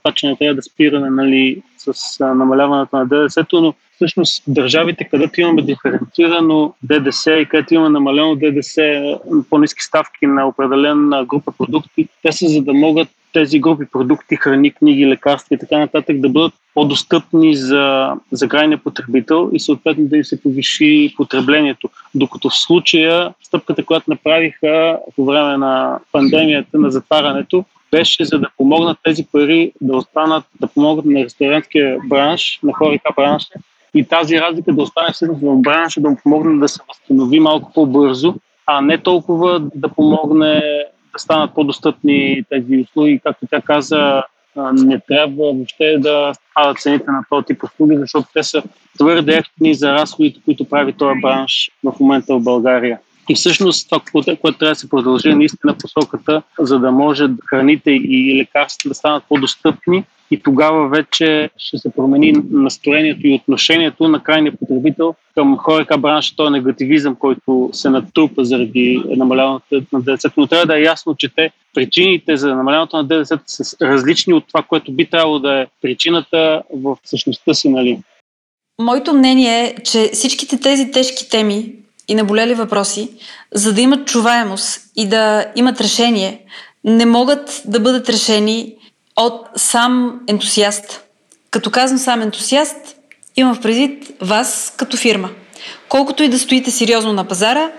това, 0.03 0.13
че 0.15 0.27
не 0.27 0.37
трябва 0.37 0.55
да 0.55 0.63
спираме 0.63 1.11
нали, 1.11 1.63
с 1.79 2.21
намаляването 2.21 2.97
на 2.97 3.07
ДДС-то, 3.07 3.61
но 3.61 3.75
всъщност 3.95 4.43
държавите, 4.47 5.05
където 5.05 5.41
имаме 5.41 5.63
диференцирано 5.63 6.75
ДДС 6.83 7.33
и 7.33 7.47
където 7.47 7.75
има 7.75 7.91
намалено 7.91 8.37
ДДС, 8.37 9.17
по-низки 9.51 9.83
ставки 9.83 10.27
на 10.27 10.49
определена 10.49 11.25
група 11.25 11.53
продукти, 11.59 12.09
те 12.23 12.33
са 12.33 12.49
за 12.49 12.63
да 12.63 12.73
могат 12.73 13.09
тези 13.33 13.61
групи 13.61 13.85
продукти, 13.93 14.37
храни, 14.37 14.71
книги, 14.71 15.07
лекарства 15.07 15.55
и 15.55 15.59
така 15.59 15.79
нататък 15.79 16.21
да 16.21 16.29
бъдат 16.29 16.53
по-достъпни 16.75 17.57
за, 17.57 18.13
за 18.33 18.49
крайния 18.49 18.79
потребител 18.79 19.51
и 19.53 19.61
съответно 19.61 20.05
да 20.05 20.17
им 20.17 20.25
се 20.25 20.43
повиши 20.43 21.15
потреблението. 21.17 21.89
Докато 22.15 22.51
в 22.51 22.57
случая 22.57 23.35
стъпката, 23.43 23.85
която 23.85 24.11
направиха 24.11 24.99
по 25.17 25.25
време 25.25 25.57
на 25.57 25.99
пандемията, 26.13 26.79
на 26.79 26.91
затварянето, 26.91 27.65
беше 27.91 28.25
за 28.25 28.39
да 28.39 28.49
помогнат 28.57 28.99
тези 29.03 29.27
пари 29.33 29.73
да 29.81 29.97
останат, 29.97 30.45
да 30.61 30.67
помогнат 30.67 31.05
на 31.05 31.25
ресторантския 31.25 31.99
бранш, 32.09 32.61
на 32.63 32.73
хорика 32.73 33.09
бранша, 33.17 33.55
и 33.95 34.05
тази 34.05 34.41
разлика 34.41 34.73
да 34.73 34.83
остане 34.83 35.13
всъщност 35.13 35.41
в 35.43 35.57
бранша, 35.57 36.01
да 36.01 36.11
му 36.11 36.17
помогне 36.23 36.59
да 36.59 36.69
се 36.69 36.81
възстанови 36.89 37.41
малко 37.41 37.73
по-бързо, 37.73 38.35
а 38.67 38.81
не 38.81 38.99
толкова 38.99 39.61
да 39.75 39.89
помогне 39.89 40.63
да 41.13 41.19
станат 41.19 41.55
по-достъпни 41.55 42.43
тези 42.51 42.77
услуги. 42.77 43.21
Както 43.25 43.47
тя 43.51 43.61
каза, 43.61 44.23
не 44.73 45.01
трябва 45.01 45.53
въобще 45.53 45.99
да 45.99 46.33
спадат 46.51 46.79
цените 46.79 47.11
на 47.11 47.25
този 47.31 47.47
тип 47.47 47.65
услуги, 47.65 47.97
защото 47.99 48.29
те 48.35 48.43
са 48.43 48.63
твърде 48.99 49.37
ефтини 49.37 49.75
за 49.75 49.93
разходите, 49.93 50.41
които 50.45 50.69
прави 50.69 50.93
този 50.93 51.21
бранш 51.21 51.71
в 51.85 51.93
момента 52.01 52.35
в 52.35 52.41
България. 52.41 52.99
И 53.29 53.35
всъщност 53.35 53.89
това, 53.89 54.03
което 54.41 54.59
трябва 54.59 54.73
да 54.73 54.75
се 54.75 54.89
продължи 54.89 55.29
е 55.29 55.35
наистина 55.35 55.75
посоката, 55.75 56.43
за 56.59 56.79
да 56.79 56.91
може 56.91 57.29
храните 57.47 57.91
и 57.91 58.39
лекарствата 58.39 58.89
да 58.89 58.95
станат 58.95 59.25
по-достъпни 59.29 60.05
и 60.31 60.41
тогава 60.43 60.89
вече 60.89 61.51
ще 61.57 61.79
се 61.79 61.91
промени 61.91 62.33
настроението 62.51 63.27
и 63.27 63.35
отношението 63.35 64.09
на 64.09 64.23
крайния 64.23 64.53
потребител 64.57 65.15
към 65.35 65.59
хорека 65.59 65.99
бранша, 65.99 66.37
този 66.37 66.53
негативизъм, 66.53 67.17
който 67.17 67.71
се 67.73 67.91
натрупа 67.91 68.45
заради 68.45 69.03
намаляването 69.17 69.83
на 69.93 70.01
ДДС. 70.01 70.31
Но 70.37 70.47
трябва 70.47 70.67
да 70.67 70.79
е 70.79 70.83
ясно, 70.83 71.15
че 71.19 71.29
те 71.29 71.51
причините 71.75 72.37
за 72.37 72.55
намаляването 72.55 72.97
на 72.97 73.05
ДДС 73.05 73.39
са 73.47 73.77
различни 73.83 74.35
от 74.35 74.45
това, 74.49 74.63
което 74.63 74.93
би 74.93 75.07
трябвало 75.07 75.39
да 75.39 75.61
е 75.61 75.67
причината 75.83 76.63
в 76.75 76.97
същността 77.05 77.55
си. 77.55 77.69
Нали? 77.69 78.01
Моето 78.81 79.15
мнение 79.15 79.65
е, 79.65 79.83
че 79.83 80.11
всичките 80.13 80.61
тези 80.61 80.91
тежки 80.91 81.31
теми 81.31 81.75
и 82.09 82.15
наболели 82.15 82.55
въпроси, 82.55 83.11
за 83.55 83.75
да 83.75 83.81
имат 83.81 84.09
чуваемост 84.09 84.81
и 84.97 85.09
да 85.09 85.47
имат 85.57 85.81
решение, 85.81 86.45
не 86.85 87.07
могат 87.07 87.63
да 87.67 87.81
бъдат 87.81 88.09
решени 88.09 88.75
от 89.21 89.49
сам 89.57 90.21
ентусиаст. 90.29 91.01
Като 91.51 91.71
казвам 91.71 91.99
сам 91.99 92.23
ентусиаст, 92.23 92.77
имам 93.37 93.55
в 93.55 93.61
предвид 93.61 94.11
вас 94.21 94.75
като 94.77 94.97
фирма. 94.97 95.31
Колкото 95.89 96.23
и 96.23 96.29
да 96.29 96.39
стоите 96.39 96.71
сериозно 96.71 97.13
на 97.13 97.25
пазара, 97.25 97.71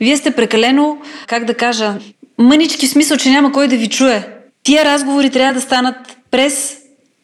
вие 0.00 0.16
сте 0.16 0.30
прекалено, 0.30 0.98
как 1.26 1.44
да 1.44 1.54
кажа, 1.54 1.94
мънички 2.38 2.86
в 2.86 2.90
смисъл, 2.90 3.16
че 3.16 3.30
няма 3.30 3.52
кой 3.52 3.68
да 3.68 3.76
ви 3.76 3.88
чуе. 3.88 4.28
Тия 4.62 4.84
разговори 4.84 5.30
трябва 5.30 5.54
да 5.54 5.60
станат 5.60 5.96
през 6.30 6.76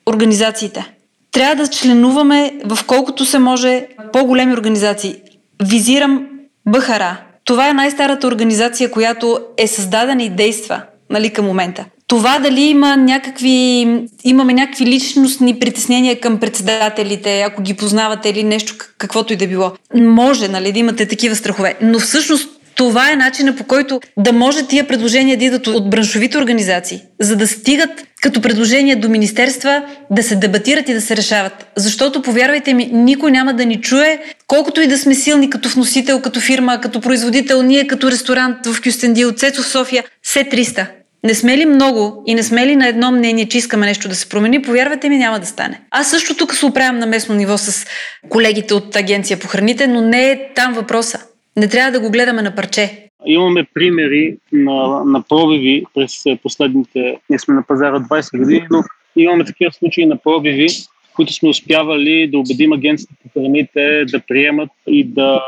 организациите. 0.06 0.94
Трябва 1.32 1.64
да 1.64 1.70
членуваме 1.70 2.54
в 2.64 2.78
колкото 2.86 3.24
се 3.24 3.38
може 3.38 3.86
по-големи 4.12 4.52
организации. 4.52 5.16
Визирам 5.62 6.26
Бъхара. 6.68 7.20
Това 7.44 7.68
е 7.68 7.72
най-старата 7.72 8.26
организация, 8.26 8.90
която 8.90 9.38
е 9.56 9.66
създадена 9.66 10.22
и 10.22 10.30
действа 10.30 10.82
нали, 11.10 11.32
към 11.32 11.44
момента. 11.44 11.84
Това 12.14 12.38
дали 12.38 12.60
има 12.60 12.96
някакви, 12.96 13.88
имаме 14.24 14.52
някакви 14.52 14.86
личностни 14.86 15.58
притеснения 15.58 16.20
към 16.20 16.40
председателите, 16.40 17.40
ако 17.40 17.62
ги 17.62 17.74
познавате 17.74 18.28
или 18.28 18.44
нещо, 18.44 18.74
каквото 18.98 19.32
и 19.32 19.36
да 19.36 19.46
било. 19.46 19.72
Може, 19.94 20.48
нали, 20.48 20.72
да 20.72 20.78
имате 20.78 21.06
такива 21.06 21.36
страхове. 21.36 21.74
Но 21.82 21.98
всъщност 21.98 22.50
това 22.74 23.12
е 23.12 23.16
начина 23.16 23.56
по 23.56 23.64
който 23.64 24.00
да 24.18 24.32
може 24.32 24.66
тия 24.66 24.88
предложения 24.88 25.36
да 25.36 25.44
идват 25.44 25.66
от 25.66 25.90
браншовите 25.90 26.38
организации, 26.38 27.02
за 27.20 27.36
да 27.36 27.48
стигат 27.48 27.90
като 28.22 28.40
предложения 28.40 29.00
до 29.00 29.08
министерства, 29.08 29.82
да 30.10 30.22
се 30.22 30.36
дебатират 30.36 30.88
и 30.88 30.94
да 30.94 31.00
се 31.00 31.16
решават. 31.16 31.66
Защото, 31.76 32.22
повярвайте 32.22 32.74
ми, 32.74 32.90
никой 32.92 33.30
няма 33.30 33.54
да 33.54 33.66
ни 33.66 33.80
чуе, 33.80 34.18
колкото 34.46 34.80
и 34.80 34.86
да 34.86 34.98
сме 34.98 35.14
силни 35.14 35.50
като 35.50 35.68
вносител, 35.68 36.20
като 36.20 36.40
фирма, 36.40 36.80
като 36.80 37.00
производител, 37.00 37.62
ние 37.62 37.86
като 37.86 38.10
ресторант 38.10 38.66
в 38.66 38.82
Кюстендил, 38.82 39.32
Цецо 39.32 39.62
в 39.62 39.68
София, 39.68 40.04
се 40.22 40.44
300. 40.44 40.86
Не 41.24 41.34
сме 41.34 41.58
ли 41.58 41.64
много 41.64 42.22
и 42.26 42.34
не 42.34 42.42
сме 42.42 42.66
ли 42.66 42.76
на 42.76 42.88
едно 42.88 43.10
мнение, 43.10 43.48
че 43.48 43.58
искаме 43.58 43.86
нещо 43.86 44.08
да 44.08 44.14
се 44.14 44.28
промени, 44.28 44.62
повярвайте 44.62 45.08
ми, 45.08 45.18
няма 45.18 45.40
да 45.40 45.46
стане. 45.46 45.80
Аз 45.90 46.10
също 46.10 46.36
тук 46.36 46.54
се 46.54 46.66
оправям 46.66 46.98
на 46.98 47.06
местно 47.06 47.34
ниво 47.34 47.58
с 47.58 47.86
колегите 48.28 48.74
от 48.74 48.96
Агенция 48.96 49.40
по 49.40 49.48
храните, 49.48 49.86
но 49.86 50.00
не 50.00 50.30
е 50.30 50.52
там 50.54 50.72
въпроса. 50.74 51.18
Не 51.56 51.68
трябва 51.68 51.92
да 51.92 52.00
го 52.00 52.10
гледаме 52.10 52.42
на 52.42 52.54
парче. 52.54 53.08
Имаме 53.26 53.66
примери 53.74 54.36
на, 54.52 55.04
на 55.04 55.22
пробиви 55.28 55.84
през 55.94 56.12
последните, 56.42 57.16
ние 57.30 57.38
сме 57.38 57.54
на 57.54 57.62
пазара 57.62 58.00
20 58.00 58.38
години, 58.38 58.66
но 58.70 58.82
имаме 59.16 59.44
такива 59.44 59.72
случаи 59.72 60.06
на 60.06 60.16
пробиви, 60.16 60.68
които 61.16 61.32
сме 61.32 61.48
успявали 61.48 62.28
да 62.32 62.38
убедим 62.38 62.72
агенцията 62.72 63.14
по 63.22 63.40
храните 63.40 64.04
да 64.04 64.20
приемат 64.20 64.70
и 64.86 65.04
да 65.04 65.40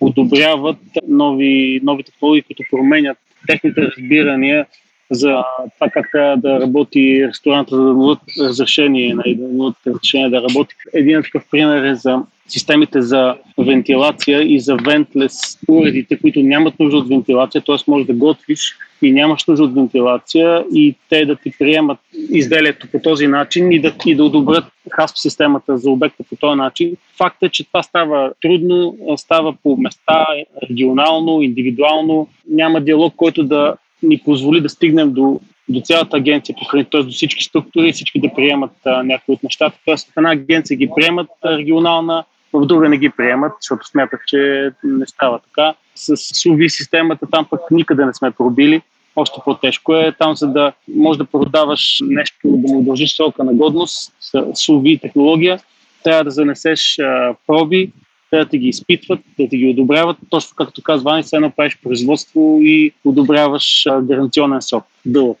одобряват 0.00 0.78
нови, 1.08 1.80
нови 1.82 2.02
технологии, 2.02 2.42
които 2.42 2.62
променят 2.70 3.18
техните 3.46 3.82
разбирания 3.82 4.66
за 5.10 5.44
това 5.74 5.90
как 5.90 6.08
трябва 6.12 6.36
да 6.36 6.60
работи 6.60 7.28
ресторанта, 7.28 7.76
за 7.76 7.82
да 7.84 7.94
дадат 7.94 8.18
разрешение, 8.40 9.14
да 9.14 9.48
дадат 9.48 9.76
разрешение 9.86 10.30
да 10.30 10.42
работи. 10.42 10.74
Един 10.94 11.22
такъв 11.22 11.44
пример 11.50 11.84
е 11.84 11.94
за 11.94 12.22
системите 12.48 13.02
за 13.02 13.34
вентилация 13.58 14.54
и 14.54 14.60
за 14.60 14.76
вентлес 14.76 15.58
уредите, 15.68 16.18
които 16.18 16.40
нямат 16.40 16.80
нужда 16.80 16.98
от 16.98 17.08
вентилация, 17.08 17.62
т.е. 17.62 17.76
може 17.88 18.06
да 18.06 18.12
готвиш 18.12 18.76
и 19.02 19.12
нямаш 19.12 19.44
нужда 19.46 19.64
от 19.64 19.74
вентилация 19.74 20.64
и 20.74 20.94
те 21.08 21.26
да 21.26 21.36
ти 21.36 21.52
приемат 21.58 21.98
изделието 22.30 22.86
по 22.92 22.98
този 22.98 23.26
начин 23.26 23.72
и 23.72 23.80
да, 23.80 23.92
и 24.06 24.14
да 24.14 24.24
одобрят 24.24 24.64
хасп 24.90 25.18
системата 25.18 25.78
за 25.78 25.90
обекта 25.90 26.22
по 26.28 26.36
този 26.36 26.56
начин. 26.56 26.96
Факт 27.18 27.42
е, 27.42 27.48
че 27.48 27.66
това 27.66 27.82
става 27.82 28.32
трудно, 28.42 28.96
става 29.16 29.54
по 29.62 29.76
места, 29.76 30.26
регионално, 30.70 31.42
индивидуално. 31.42 32.28
Няма 32.48 32.80
диалог, 32.80 33.14
който 33.16 33.42
да 33.42 33.74
ни 34.02 34.18
позволи 34.18 34.60
да 34.60 34.68
стигнем 34.68 35.12
до, 35.12 35.40
до 35.68 35.80
цялата 35.80 36.16
агенция 36.16 36.54
по 36.58 36.64
храните, 36.64 36.90
т.е. 36.90 37.02
до 37.02 37.10
всички 37.10 37.44
структури, 37.44 37.92
всички 37.92 38.20
да 38.20 38.34
приемат 38.34 38.72
а, 38.84 39.02
някои 39.02 39.34
от 39.34 39.42
нещата. 39.42 39.78
Т.е. 39.86 39.96
в 39.96 40.16
една 40.16 40.32
агенция 40.32 40.76
ги 40.76 40.90
приемат 40.96 41.28
а, 41.42 41.58
регионална, 41.58 42.24
в 42.52 42.66
друга 42.66 42.88
не 42.88 42.98
ги 42.98 43.10
приемат, 43.10 43.52
защото 43.60 43.86
смятат, 43.86 44.20
че 44.26 44.70
не 44.84 45.06
става 45.06 45.38
така. 45.38 45.74
С 45.94 46.16
SUV 46.16 46.68
системата 46.68 47.26
там 47.30 47.46
пък 47.50 47.60
никъде 47.70 48.06
не 48.06 48.14
сме 48.14 48.30
пробили. 48.30 48.82
Още 49.16 49.40
по-тежко 49.44 49.94
е 49.94 50.12
там, 50.18 50.36
за 50.36 50.46
да 50.46 50.72
можеш 50.94 51.18
да 51.18 51.24
продаваш 51.24 51.98
нещо, 52.02 52.38
да 52.44 52.72
му 52.72 52.82
дължиш 52.82 53.16
срока 53.16 53.44
на 53.44 53.54
годност 53.54 54.12
SUV 54.34 55.00
технология, 55.00 55.60
трябва 56.04 56.24
да 56.24 56.30
занесеш 56.30 56.98
а, 56.98 57.34
проби, 57.46 57.92
трябва 58.30 58.46
да 58.46 58.56
ги 58.56 58.68
изпитват, 58.68 59.20
да 59.38 59.48
ти 59.48 59.56
ги 59.56 59.66
одобряват. 59.66 60.16
Точно 60.30 60.50
както 60.56 60.82
казва 60.82 61.14
Ани, 61.14 61.24
едно 61.32 61.50
правиш 61.50 61.78
производство 61.82 62.58
и 62.60 62.92
одобряваш 63.04 63.86
гаранционен 64.02 64.62
срок. 64.62 64.84
Дълъг. 65.06 65.38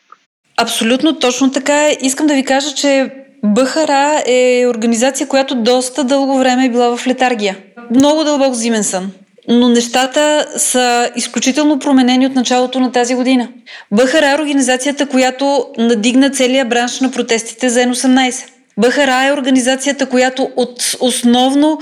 Абсолютно 0.56 1.18
точно 1.18 1.52
така. 1.52 1.88
Искам 2.02 2.26
да 2.26 2.34
ви 2.34 2.44
кажа, 2.44 2.74
че 2.74 3.10
БХРА 3.44 4.22
е 4.26 4.66
организация, 4.66 5.28
която 5.28 5.54
доста 5.54 6.04
дълго 6.04 6.38
време 6.38 6.66
е 6.66 6.70
била 6.70 6.96
в 6.96 7.06
летаргия. 7.06 7.56
Много 7.90 8.24
дълбок 8.24 8.54
зимен 8.54 8.84
сън. 8.84 9.10
Но 9.48 9.68
нещата 9.68 10.46
са 10.56 11.10
изключително 11.16 11.78
променени 11.78 12.26
от 12.26 12.34
началото 12.34 12.80
на 12.80 12.92
тази 12.92 13.14
година. 13.14 13.48
БХРА 13.92 14.30
е 14.30 14.42
организацията, 14.42 15.06
която 15.06 15.66
надигна 15.78 16.30
целия 16.30 16.64
бранш 16.64 17.00
на 17.00 17.10
протестите 17.10 17.68
за 17.68 17.80
N18. 17.80 18.59
БХРА 18.80 19.26
е 19.26 19.32
организацията, 19.32 20.06
която 20.06 20.50
от 20.56 20.96
основно 21.00 21.80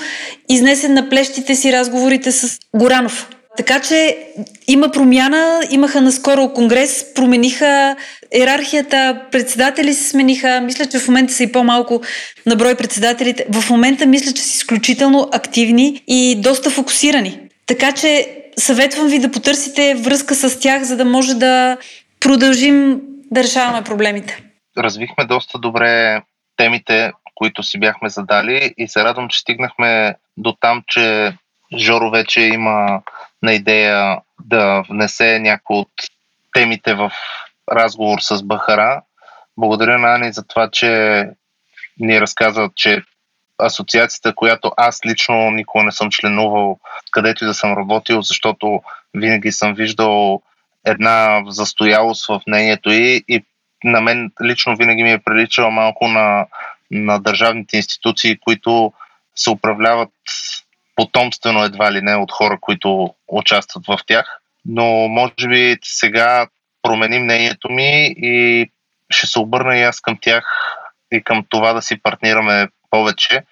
изнесе 0.48 0.88
на 0.88 1.08
плещите 1.08 1.54
си 1.54 1.72
разговорите 1.72 2.32
с 2.32 2.58
Горанов. 2.76 3.28
Така 3.56 3.80
че 3.80 4.18
има 4.66 4.88
промяна, 4.88 5.60
имаха 5.70 6.00
наскоро 6.00 6.52
конгрес, 6.52 7.14
промениха 7.14 7.96
иерархията, 8.34 9.22
председатели 9.32 9.94
се 9.94 10.08
смениха. 10.08 10.60
Мисля, 10.60 10.86
че 10.86 10.98
в 10.98 11.08
момента 11.08 11.32
са 11.32 11.42
и 11.42 11.52
по-малко 11.52 12.00
на 12.46 12.56
брой 12.56 12.74
председателите. 12.74 13.46
В 13.52 13.70
момента 13.70 14.06
мисля, 14.06 14.32
че 14.32 14.42
са 14.42 14.56
изключително 14.56 15.28
активни 15.32 16.02
и 16.06 16.40
доста 16.40 16.70
фокусирани. 16.70 17.40
Така 17.66 17.92
че 17.92 18.28
съветвам 18.56 19.08
ви 19.08 19.18
да 19.18 19.30
потърсите 19.30 19.94
връзка 19.94 20.34
с 20.34 20.60
тях, 20.60 20.82
за 20.82 20.96
да 20.96 21.04
може 21.04 21.34
да 21.34 21.76
продължим 22.20 23.00
да 23.30 23.42
решаваме 23.42 23.82
проблемите. 23.84 24.42
Развихме 24.78 25.24
доста 25.24 25.58
добре 25.58 26.22
темите, 26.58 27.12
които 27.34 27.62
си 27.62 27.80
бяхме 27.80 28.08
задали 28.08 28.74
и 28.78 28.88
се 28.88 29.04
радвам, 29.04 29.28
че 29.28 29.40
стигнахме 29.40 30.14
до 30.36 30.52
там, 30.60 30.82
че 30.86 31.36
Жоро 31.78 32.10
вече 32.10 32.40
има 32.40 33.02
на 33.42 33.52
идея 33.52 34.20
да 34.40 34.82
внесе 34.90 35.38
някои 35.38 35.76
от 35.76 35.90
темите 36.52 36.94
в 36.94 37.12
разговор 37.72 38.18
с 38.20 38.42
Бахара. 38.42 39.02
Благодаря 39.56 39.98
на 39.98 40.14
Ани 40.14 40.32
за 40.32 40.46
това, 40.46 40.70
че 40.70 41.24
ни 41.98 42.20
разказа, 42.20 42.70
че 42.74 43.02
асоциацията, 43.58 44.34
която 44.34 44.72
аз 44.76 45.00
лично 45.06 45.50
никога 45.50 45.84
не 45.84 45.92
съм 45.92 46.10
членувал, 46.10 46.78
където 47.10 47.44
и 47.44 47.46
да 47.46 47.54
съм 47.54 47.72
работил, 47.72 48.22
защото 48.22 48.82
винаги 49.14 49.52
съм 49.52 49.74
виждал 49.74 50.42
една 50.86 51.42
застоялост 51.46 52.26
в 52.26 52.40
мнението 52.46 52.90
и, 52.90 53.24
и 53.28 53.44
на 53.84 54.00
мен 54.00 54.32
лично 54.42 54.76
винаги 54.76 55.02
ми 55.02 55.12
е 55.12 55.18
приличала 55.18 55.70
малко 55.70 56.08
на, 56.08 56.46
на 56.90 57.18
държавните 57.18 57.76
институции, 57.76 58.38
които 58.40 58.92
се 59.36 59.50
управляват 59.50 60.10
потомствено 60.96 61.64
едва 61.64 61.92
ли 61.92 62.02
не 62.02 62.16
от 62.16 62.32
хора, 62.32 62.58
които 62.60 63.14
участват 63.28 63.86
в 63.86 63.98
тях. 64.06 64.40
Но 64.64 64.84
може 65.08 65.48
би 65.48 65.76
сега 65.82 66.46
промени 66.82 67.18
мнението 67.18 67.70
ми 67.70 68.14
и 68.16 68.66
ще 69.10 69.26
се 69.26 69.38
обърна 69.38 69.78
и 69.78 69.82
аз 69.82 70.00
към 70.00 70.18
тях 70.20 70.44
и 71.12 71.22
към 71.22 71.44
това 71.48 71.72
да 71.72 71.82
си 71.82 72.02
партнираме 72.02 72.68
повече 72.90 73.42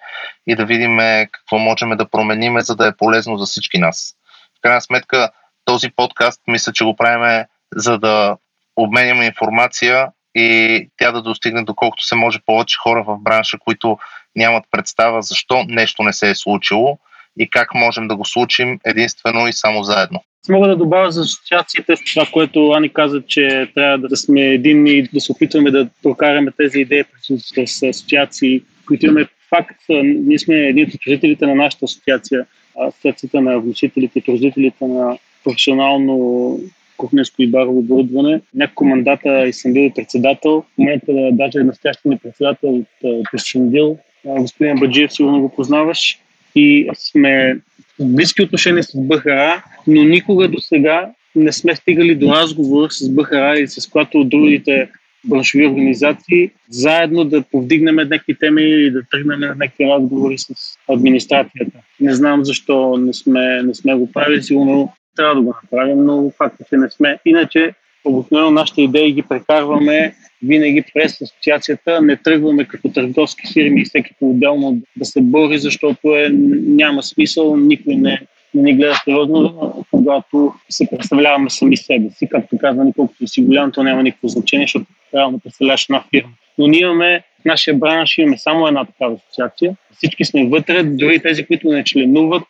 и 0.46 0.56
да 0.56 0.64
видим 0.64 0.98
какво 1.32 1.58
можем 1.58 1.90
да 1.90 2.10
променим, 2.10 2.60
за 2.60 2.76
да 2.76 2.86
е 2.86 2.96
полезно 2.96 3.36
за 3.36 3.46
всички 3.46 3.78
нас. 3.78 4.14
В 4.58 4.60
крайна 4.62 4.80
сметка, 4.80 5.30
този 5.64 5.90
подкаст 5.90 6.40
мисля, 6.46 6.72
че 6.72 6.84
го 6.84 6.96
правиме 6.96 7.46
за 7.74 7.98
да 7.98 8.36
обменяме 8.76 9.26
информация 9.26 10.08
и 10.36 10.88
тя 10.96 11.12
да 11.12 11.22
достигне 11.22 11.64
доколкото 11.64 12.06
се 12.06 12.14
може 12.14 12.38
повече 12.46 12.76
хора 12.78 13.04
в 13.08 13.18
бранша, 13.20 13.58
които 13.58 13.98
нямат 14.36 14.64
представа 14.70 15.22
защо 15.22 15.64
нещо 15.68 16.02
не 16.02 16.12
се 16.12 16.30
е 16.30 16.34
случило 16.34 16.98
и 17.38 17.50
как 17.50 17.74
можем 17.74 18.08
да 18.08 18.16
го 18.16 18.24
случим 18.24 18.78
единствено 18.84 19.48
и 19.48 19.52
само 19.52 19.82
заедно. 19.82 20.20
Мога 20.48 20.68
да 20.68 20.76
добавя 20.76 21.10
за 21.10 21.20
асоциациите 21.20 21.94
това, 22.14 22.26
което 22.32 22.70
Ани 22.70 22.88
каза, 22.88 23.22
че 23.26 23.70
трябва 23.74 24.08
да 24.08 24.16
сме 24.16 24.40
единни 24.40 24.90
и 24.90 25.02
да 25.02 25.20
се 25.20 25.32
опитваме 25.32 25.70
да 25.70 25.88
прокараме 26.02 26.50
тези 26.56 26.80
идеи 26.80 27.04
с 27.22 27.62
асоциации, 27.88 28.62
които 28.86 29.06
имаме 29.06 29.26
факт. 29.48 29.80
Ние 30.02 30.38
сме 30.38 30.54
едни 30.56 30.82
от 30.82 30.90
служителите 31.02 31.46
на 31.46 31.54
нашата 31.54 31.84
асоциация, 31.84 32.46
асоциацията 32.88 33.40
на 33.40 33.58
вносителите 33.60 34.18
и 34.18 34.22
производителите 34.22 34.84
на 34.84 35.18
професионално 35.44 36.58
кухненско 36.96 37.42
и 37.42 37.50
барово 37.50 37.78
оборудване. 37.78 38.40
Няколко 38.54 38.84
мандата 38.84 39.48
и 39.48 39.52
съм 39.52 39.72
бил 39.72 39.90
председател. 39.94 40.64
В 40.74 40.78
момента 40.78 41.12
даже 41.32 41.58
настоящия 41.58 42.10
ми 42.10 42.18
председател 42.18 42.74
от 43.04 43.30
Пещендил. 43.32 43.98
Господин 44.24 44.76
Баджиев, 44.76 45.12
сигурно 45.12 45.40
го 45.40 45.48
познаваш. 45.48 46.18
И 46.54 46.88
сме 46.94 47.58
в 48.00 48.14
близки 48.14 48.42
отношения 48.42 48.82
с 48.82 49.00
БХРА, 49.00 49.64
но 49.86 50.04
никога 50.04 50.48
до 50.48 50.58
сега 50.60 51.10
не 51.36 51.52
сме 51.52 51.76
стигали 51.76 52.14
до 52.14 52.32
разговор 52.32 52.90
с 52.90 53.14
БХРА 53.14 53.58
или 53.58 53.68
с 53.68 53.90
която 53.90 54.20
от 54.20 54.28
другите 54.28 54.88
браншови 55.24 55.66
организации, 55.66 56.50
заедно 56.70 57.24
да 57.24 57.42
повдигнем 57.42 57.94
някакви 57.94 58.34
теми 58.38 58.62
и 58.62 58.90
да 58.90 59.02
тръгнем 59.10 59.40
на 59.40 59.46
някакви 59.46 59.84
разговори 59.84 60.38
с 60.38 60.54
администрацията. 60.88 61.78
Не 62.00 62.14
знам 62.14 62.44
защо 62.44 62.96
не 62.96 63.14
сме, 63.14 63.62
не 63.62 63.74
сме 63.74 63.94
го 63.94 64.12
правили, 64.12 64.42
сигурно 64.42 64.92
трябва 65.16 65.34
да 65.34 65.40
го 65.40 65.54
направим, 65.62 66.04
но 66.04 66.30
факт 66.36 66.60
е, 66.60 66.64
че 66.68 66.76
не 66.76 66.90
сме. 66.90 67.18
Иначе, 67.24 67.74
обикновено 68.04 68.50
нашите 68.50 68.82
идеи 68.82 69.12
ги 69.12 69.22
прекарваме 69.22 70.14
винаги 70.42 70.84
през 70.94 71.20
асоциацията, 71.20 72.02
не 72.02 72.16
тръгваме 72.16 72.64
като 72.64 72.88
търговски 72.88 73.52
фирми 73.52 73.80
и 73.80 73.84
всеки 73.84 74.10
по-отделно 74.20 74.78
да 74.96 75.04
се 75.04 75.20
бори, 75.20 75.58
защото 75.58 76.16
е, 76.16 76.28
няма 76.66 77.02
смисъл, 77.02 77.56
никой 77.56 77.94
не, 77.96 78.20
не 78.54 78.62
ни 78.62 78.74
гледа 78.76 78.94
сериозно, 79.04 79.84
когато 79.90 80.52
се 80.68 80.88
представляваме 80.90 81.50
сами 81.50 81.76
себе 81.76 82.10
си. 82.10 82.28
Както 82.28 82.58
казва, 82.58 82.92
колкото 82.96 83.26
си 83.26 83.42
голям, 83.42 83.72
то 83.72 83.82
няма 83.82 84.02
никакво 84.02 84.28
значение, 84.28 84.64
защото 84.64 84.86
трябва 85.12 85.32
да 85.32 85.38
представляваш 85.38 85.84
една 85.84 86.04
фирма. 86.10 86.32
Но 86.58 86.66
ние 86.66 86.80
имаме, 86.80 87.22
нашия 87.46 87.74
бранш 87.74 88.18
имаме 88.18 88.38
само 88.38 88.66
една 88.66 88.84
такава 88.84 89.14
асоциация. 89.14 89.76
Всички 89.96 90.24
сме 90.24 90.48
вътре, 90.48 90.82
дори 90.82 91.22
тези, 91.22 91.46
които 91.46 91.68
не 91.68 91.84
членуват, 91.84 92.42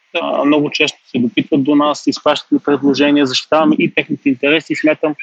много 0.46 0.70
често 0.70 0.98
се 1.10 1.18
допитват 1.18 1.64
до 1.64 1.74
нас, 1.74 2.06
изпращат 2.06 2.64
предложения, 2.64 3.26
защитаваме 3.26 3.76
и 3.78 3.94
техните 3.94 4.28
интереси. 4.28 4.74
Смятам, 4.74 5.14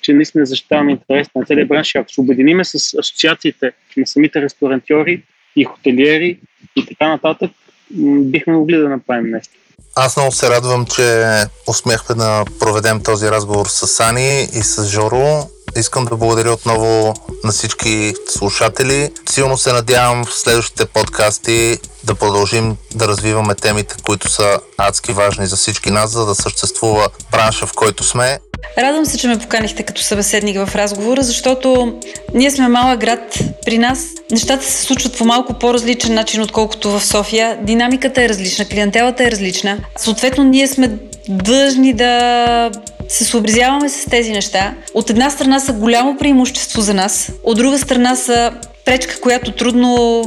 че 0.00 0.12
наистина 0.12 0.46
защитаваме 0.46 0.90
интерес 0.90 1.28
на 1.34 1.44
целия 1.44 1.66
бранш. 1.66 1.94
Ако 1.94 2.12
се 2.12 2.20
обединиме 2.20 2.64
с 2.64 2.74
асоциациите 2.74 3.72
на 3.96 4.06
самите 4.06 4.40
ресторантьори 4.40 5.22
и 5.56 5.64
хотелиери 5.64 6.38
и 6.76 6.86
така 6.86 7.08
нататък, 7.08 7.50
бихме 8.20 8.52
могли 8.52 8.76
да 8.76 8.88
направим 8.88 9.30
нещо. 9.30 9.54
Аз 9.96 10.16
много 10.16 10.32
се 10.32 10.50
радвам, 10.50 10.86
че 10.86 11.24
успяхме 11.68 12.14
да 12.14 12.44
проведем 12.60 13.02
този 13.02 13.26
разговор 13.26 13.66
с 13.68 14.00
Ани 14.00 14.42
и 14.42 14.62
с 14.62 14.88
Жоро. 14.88 15.48
Искам 15.76 16.04
да 16.04 16.16
благодаря 16.16 16.52
отново 16.52 17.14
на 17.44 17.52
всички 17.52 18.14
слушатели. 18.28 19.10
Силно 19.30 19.58
се 19.58 19.72
надявам 19.72 20.24
в 20.24 20.34
следващите 20.34 20.86
подкасти 20.86 21.78
да 22.04 22.14
продължим 22.14 22.76
да 22.94 23.08
развиваме 23.08 23.54
темите, 23.54 23.94
които 24.04 24.28
са 24.28 24.60
адски 24.78 25.12
важни 25.12 25.46
за 25.46 25.56
всички 25.56 25.90
нас, 25.90 26.10
за 26.10 26.26
да 26.26 26.34
съществува 26.34 27.08
бранша, 27.32 27.66
в 27.66 27.72
който 27.72 28.04
сме. 28.04 28.38
Радвам 28.78 29.06
се, 29.06 29.18
че 29.18 29.28
ме 29.28 29.38
поканихте 29.38 29.82
като 29.82 30.02
събеседник 30.02 30.66
в 30.66 30.74
разговора, 30.74 31.22
защото 31.22 32.00
ние 32.34 32.50
сме 32.50 32.68
малък 32.68 33.00
град. 33.00 33.38
При 33.64 33.78
нас 33.78 33.98
нещата 34.30 34.64
се 34.64 34.82
случват 34.82 35.18
по 35.18 35.24
малко 35.24 35.54
по-различен 35.54 36.14
начин, 36.14 36.42
отколкото 36.42 36.90
в 36.90 37.06
София. 37.06 37.58
Динамиката 37.62 38.22
е 38.22 38.28
различна, 38.28 38.64
клиентелата 38.64 39.24
е 39.24 39.30
различна. 39.30 39.78
Съответно, 39.96 40.44
ние 40.44 40.68
сме 40.68 40.98
длъжни 41.28 41.92
да 41.92 42.70
се 43.08 43.24
съобразяваме 43.24 43.88
с 43.88 44.04
тези 44.10 44.32
неща. 44.32 44.74
От 44.94 45.10
една 45.10 45.30
страна 45.30 45.60
са 45.60 45.72
голямо 45.72 46.16
преимущество 46.16 46.80
за 46.80 46.94
нас, 46.94 47.32
от 47.42 47.56
друга 47.56 47.78
страна 47.78 48.16
са 48.16 48.52
пречка, 48.84 49.20
която 49.20 49.52
трудно 49.52 50.22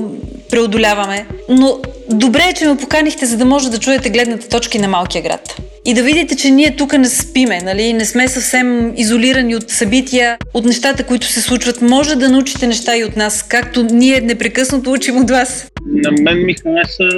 преодоляваме. 0.50 1.26
Но 1.50 1.80
добре 2.12 2.44
е, 2.50 2.54
че 2.54 2.68
ме 2.68 2.78
поканихте, 2.78 3.26
за 3.26 3.38
да 3.38 3.46
може 3.46 3.72
да 3.72 3.80
чуете 3.80 4.10
гледната 4.10 4.50
точки 4.50 4.80
на 4.80 4.88
малкия 4.88 5.22
град. 5.22 5.62
И 5.86 5.94
да 5.94 6.04
видите, 6.04 6.36
че 6.36 6.52
ние 6.52 6.76
тук 6.76 6.98
не 6.98 7.10
спиме, 7.10 7.62
нали? 7.62 7.94
не 7.94 8.06
сме 8.06 8.28
съвсем 8.28 8.94
изолирани 8.98 9.56
от 9.56 9.70
събития, 9.70 10.38
от 10.54 10.66
нещата, 10.66 11.04
които 11.04 11.28
се 11.28 11.42
случват. 11.42 11.82
Може 11.82 12.16
да 12.16 12.30
научите 12.30 12.68
неща 12.68 12.98
и 12.98 13.04
от 13.04 13.16
нас, 13.16 13.44
както 13.44 13.84
ние 13.84 14.22
непрекъснато 14.22 14.92
учим 14.92 15.18
от 15.18 15.30
вас. 15.30 15.72
На 15.86 16.12
мен 16.12 16.46
ми 16.46 16.54
хареса 16.54 17.10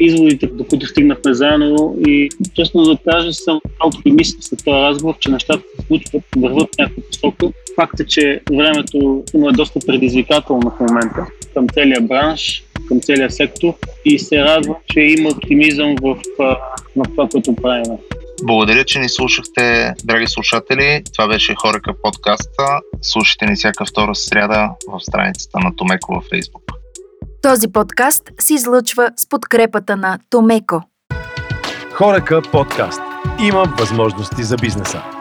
изводите, 0.00 0.46
до 0.46 0.64
които 0.64 0.86
стигнахме 0.86 1.34
заедно 1.34 1.96
и 2.06 2.28
честно 2.54 2.82
да 2.82 2.98
кажа, 3.10 3.32
съм 3.32 3.60
оптимист 3.84 4.42
след 4.42 4.64
този 4.64 4.76
разговор, 4.76 5.14
че 5.20 5.30
нещата 5.30 5.62
се 5.80 5.86
случват, 5.86 6.22
върват 6.36 6.68
някаква 6.78 7.02
посока. 7.10 7.46
Факт 7.76 8.00
е, 8.00 8.06
че 8.06 8.40
времето 8.56 9.24
му 9.34 9.48
е 9.48 9.52
доста 9.52 9.80
предизвикателно 9.86 10.70
в 10.70 10.80
момента 10.80 11.26
към 11.54 11.68
целия 11.68 12.00
бранш, 12.00 12.64
към 12.88 13.00
целия 13.00 13.30
сектор 13.30 13.74
и 14.04 14.18
се 14.18 14.42
радвам, 14.42 14.76
че 14.92 15.00
има 15.00 15.28
оптимизъм 15.28 15.94
в, 16.02 16.16
в 16.96 17.02
това, 17.04 17.28
което 17.28 17.56
правим. 17.56 17.92
Благодаря, 18.42 18.84
че 18.84 18.98
ни 18.98 19.08
слушахте, 19.08 19.94
драги 20.04 20.26
слушатели. 20.26 21.02
Това 21.14 21.28
беше 21.28 21.54
Хорека 21.54 21.92
подкаста. 22.02 22.62
Слушайте 23.02 23.46
ни 23.46 23.54
всяка 23.54 23.84
втора 23.84 24.14
сряда 24.14 24.70
в 24.88 25.00
страницата 25.00 25.58
на 25.58 25.76
Томеко 25.76 26.14
във 26.14 26.24
Facebook. 26.24 26.72
Този 27.42 27.72
подкаст 27.72 28.22
се 28.38 28.54
излъчва 28.54 29.10
с 29.16 29.28
подкрепата 29.28 29.96
на 29.96 30.18
Томеко. 30.30 30.82
Хорека 31.92 32.42
подкаст. 32.52 33.00
Има 33.48 33.64
възможности 33.78 34.42
за 34.42 34.56
бизнеса. 34.56 35.15